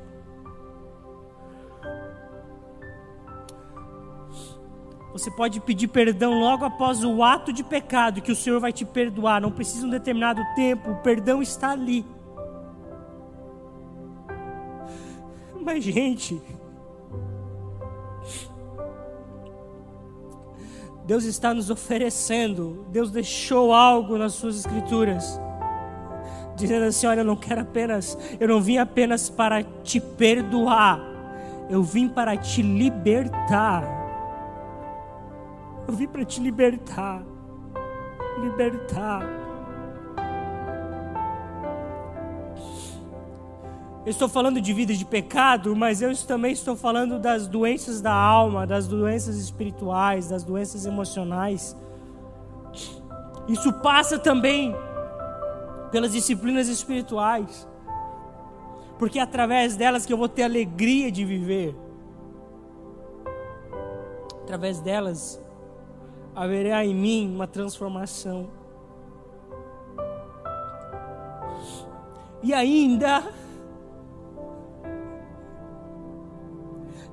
[5.23, 8.85] Você pode pedir perdão logo após o ato de pecado, que o Senhor vai te
[8.85, 9.41] perdoar.
[9.41, 12.05] Não precisa um determinado tempo, o perdão está ali.
[15.61, 16.43] Mas, gente,
[21.07, 25.41] Deus está nos oferecendo, Deus deixou algo nas suas escrituras,
[26.57, 31.01] dizendo assim: Olha, eu não quero apenas, eu não vim apenas para te perdoar,
[31.71, 34.02] eu vim para te libertar.
[35.87, 37.23] Eu vim para te libertar.
[38.41, 39.23] Libertar.
[44.05, 48.13] Eu estou falando de vida de pecado, mas eu também estou falando das doenças da
[48.13, 51.77] alma, das doenças espirituais, das doenças emocionais.
[53.47, 54.75] Isso passa também
[55.93, 57.69] pelas disciplinas espirituais,
[58.99, 61.77] porque é através delas que eu vou ter alegria de viver.
[64.43, 65.41] Através delas
[66.35, 68.49] haverá em mim uma transformação.
[72.43, 73.23] E ainda,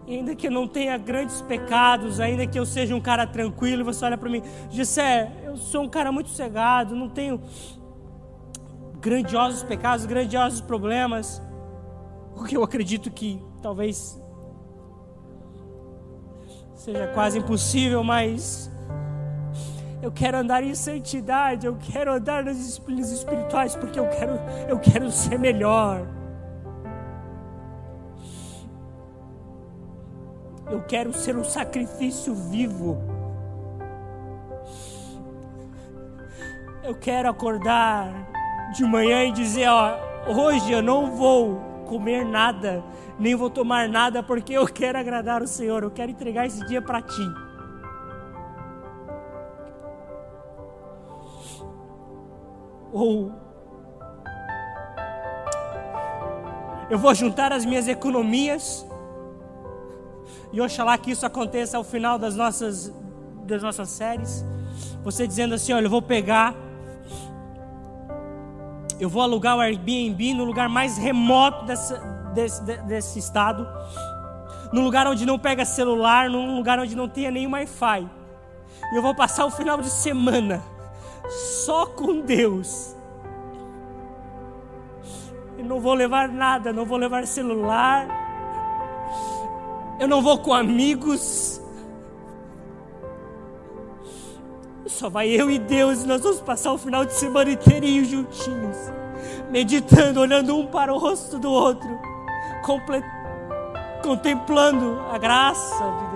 [0.07, 4.03] ainda que eu não tenha grandes pecados, ainda que eu seja um cara tranquilo, você
[4.05, 4.41] olha para mim,
[4.72, 7.39] Gessé, eu sou um cara muito cegado, não tenho
[8.99, 11.41] grandiosos pecados, grandiosos problemas,
[12.36, 14.20] o que eu acredito que talvez
[16.74, 18.72] seja quase impossível, mas
[20.02, 24.80] eu quero andar em santidade, eu quero andar nas disciplinas espirituais porque eu quero, eu
[24.80, 26.08] quero ser melhor.
[30.70, 32.97] Eu quero ser um sacrifício vivo.
[36.84, 38.30] Eu quero acordar
[38.74, 39.97] de manhã e dizer, ó,
[40.28, 42.84] hoje eu não vou comer nada,
[43.20, 46.82] nem vou tomar nada porque eu quero agradar o Senhor, eu quero entregar esse dia
[46.82, 47.49] para ti.
[52.92, 53.32] Ou
[56.90, 58.86] eu vou juntar as minhas economias
[60.52, 62.92] e oxalá que isso aconteça ao final das nossas
[63.46, 64.46] das nossas séries.
[65.04, 66.56] Você dizendo assim, olha, eu vou pegar
[69.00, 71.98] eu vou alugar o Airbnb no lugar mais remoto dessa,
[72.34, 73.66] desse, desse estado,
[74.74, 78.10] num lugar onde não pega celular, num lugar onde não tenha nenhum Wi-Fi.
[78.92, 80.62] E eu vou passar o final de semana
[81.30, 82.96] só com Deus.
[85.58, 88.08] Eu não vou levar nada, não vou levar celular.
[90.00, 91.62] Eu não vou com amigos.
[94.88, 98.78] Só vai eu e Deus e nós vamos passar o final de semana inteirinho juntinhos,
[99.50, 101.90] meditando, olhando um para o rosto do outro,
[104.02, 106.09] contemplando a graça de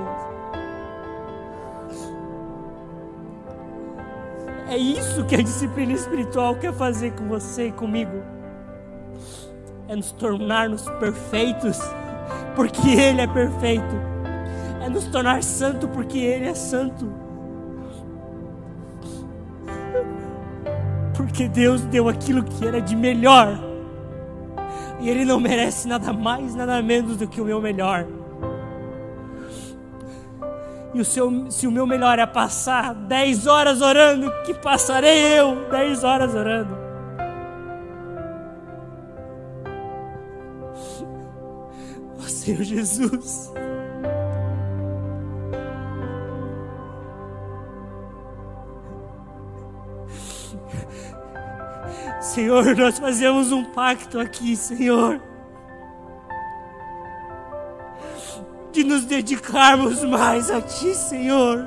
[4.73, 8.23] É isso que a disciplina espiritual quer fazer com você e comigo.
[9.87, 11.77] É nos tornarmos perfeitos,
[12.55, 13.95] porque Ele é perfeito.
[14.81, 17.07] É nos tornar santo, porque Ele é santo.
[21.15, 23.55] Porque Deus deu aquilo que era de melhor.
[24.99, 28.07] E Ele não merece nada mais, nada menos do que o meu melhor.
[30.93, 35.69] E o seu, se o meu melhor é passar 10 horas orando, que passarei eu
[35.69, 36.75] 10 horas orando.
[42.19, 43.53] Ó Senhor Jesus.
[52.21, 55.32] Senhor, nós fazemos um pacto aqui, Senhor.
[58.73, 61.63] De nos dedicarmos mais a Ti, Senhor.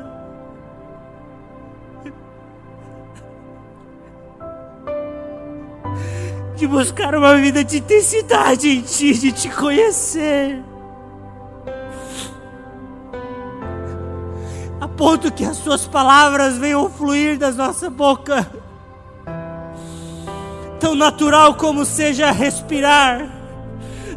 [6.57, 10.65] De buscar uma vida de intensidade em Ti, de Te conhecer.
[14.81, 18.51] A ponto que as Suas palavras venham fluir das nossa boca
[20.81, 23.31] tão natural como seja respirar,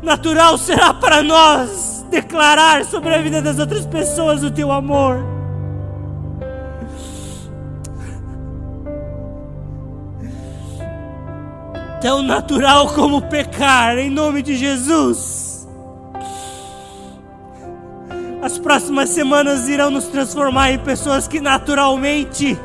[0.02, 5.18] natural será para nós declarar sobre a vida das outras pessoas o teu amor.
[12.02, 15.68] Tão natural como pecar, em nome de Jesus.
[18.42, 22.58] As próximas semanas irão nos transformar em pessoas que naturalmente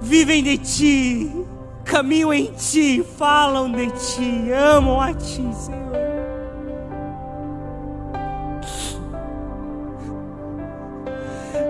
[0.00, 1.46] vivem de Ti,
[1.84, 5.85] caminham em Ti, falam de Ti, amam a Ti, Senhor.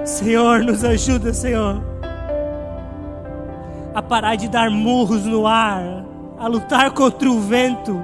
[0.07, 1.83] Senhor, nos ajuda, Senhor,
[3.93, 6.05] a parar de dar murros no ar,
[6.39, 8.01] a lutar contra o vento.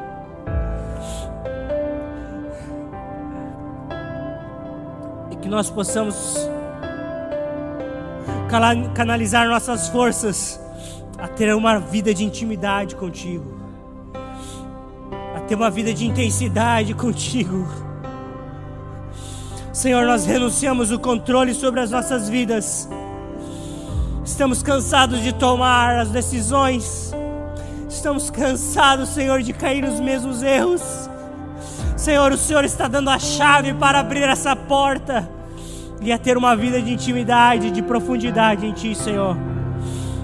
[5.31, 6.37] E que nós possamos
[8.95, 10.61] canalizar nossas forças
[11.19, 13.61] a ter uma vida de intimidade contigo,
[15.37, 17.65] a ter uma vida de intensidade contigo.
[19.73, 22.87] Senhor, nós renunciamos o controle sobre as nossas vidas.
[24.23, 27.11] Estamos cansados de tomar as decisões.
[27.89, 30.83] Estamos cansados, Senhor, de cair nos mesmos erros.
[31.97, 35.27] Senhor, o Senhor está dando a chave para abrir essa porta
[36.03, 39.35] e a ter uma vida de intimidade, de profundidade em Ti, Senhor.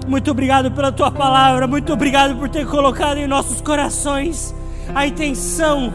[0.07, 4.53] Muito obrigado pela tua palavra, muito obrigado por ter colocado em nossos corações
[4.93, 5.91] a intenção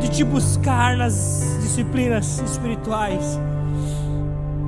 [0.00, 3.38] de te buscar nas disciplinas espirituais.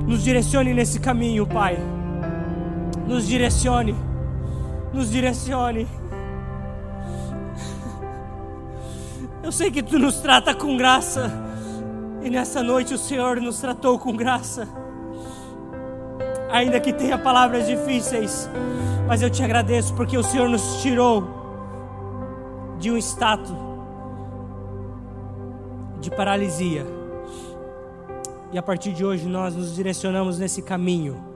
[0.05, 1.77] Nos direcione nesse caminho, Pai.
[3.07, 3.95] Nos direcione,
[4.93, 5.87] nos direcione.
[9.41, 11.31] Eu sei que tu nos trata com graça,
[12.21, 14.67] e nessa noite o Senhor nos tratou com graça
[16.51, 18.49] ainda que tenha palavras difíceis,
[19.07, 21.23] mas eu te agradeço porque o Senhor nos tirou
[22.79, 23.68] de um estado
[25.99, 26.85] de paralisia.
[28.51, 31.29] E a partir de hoje nós nos direcionamos nesse caminho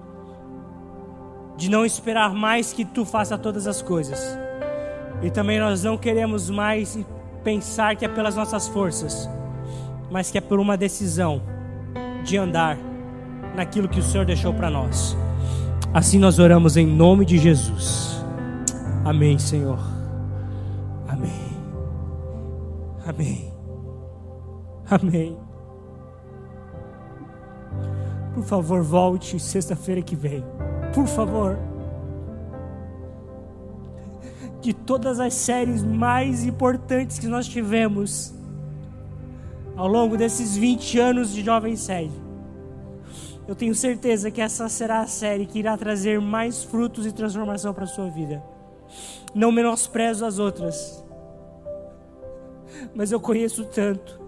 [1.55, 4.37] de não esperar mais que tu faça todas as coisas.
[5.21, 6.97] E também nós não queremos mais
[7.43, 9.29] pensar que é pelas nossas forças,
[10.09, 11.41] mas que é por uma decisão
[12.23, 12.77] de andar
[13.55, 15.15] naquilo que o Senhor deixou para nós.
[15.93, 18.19] Assim nós oramos em nome de Jesus.
[19.05, 19.79] Amém, Senhor.
[21.07, 21.53] Amém.
[23.05, 23.52] Amém.
[25.01, 25.35] Amém.
[28.35, 30.43] Por favor, volte sexta-feira que vem.
[30.93, 31.57] Por favor.
[34.61, 38.33] De todas as séries mais importantes que nós tivemos
[39.75, 42.13] ao longo desses 20 anos de Jovem Sede,
[43.47, 47.73] eu tenho certeza que essa será a série que irá trazer mais frutos e transformação
[47.73, 48.43] para a sua vida.
[49.33, 51.03] Não menosprezo as outras,
[52.95, 54.22] mas eu conheço tanto,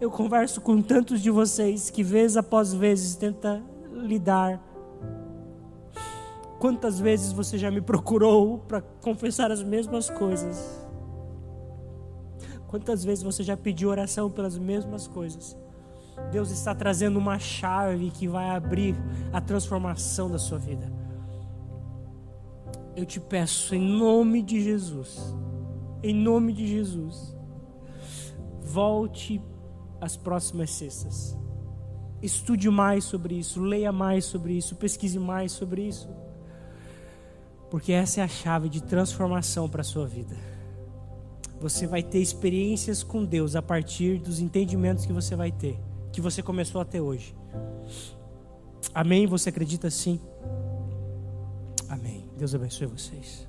[0.00, 3.62] eu converso com tantos de vocês que vez após vezes tenta
[3.92, 4.62] lidar.
[6.58, 10.86] Quantas vezes você já me procurou para confessar as mesmas coisas?
[12.66, 15.56] Quantas vezes você já pediu oração pelas mesmas coisas?
[16.30, 18.94] Deus está trazendo uma chave que vai abrir
[19.32, 20.92] a transformação da sua vida.
[22.94, 25.34] Eu te peço, em nome de Jesus,
[26.02, 27.36] em nome de Jesus,
[28.60, 29.40] volte
[30.00, 31.36] às próximas sextas.
[32.22, 36.08] Estude mais sobre isso, leia mais sobre isso, pesquise mais sobre isso.
[37.70, 40.36] Porque essa é a chave de transformação para a sua vida.
[41.60, 45.78] Você vai ter experiências com Deus a partir dos entendimentos que você vai ter
[46.12, 47.34] que você começou até hoje.
[48.94, 49.26] Amém?
[49.26, 50.20] Você acredita sim?
[51.88, 52.28] Amém.
[52.36, 53.47] Deus abençoe vocês.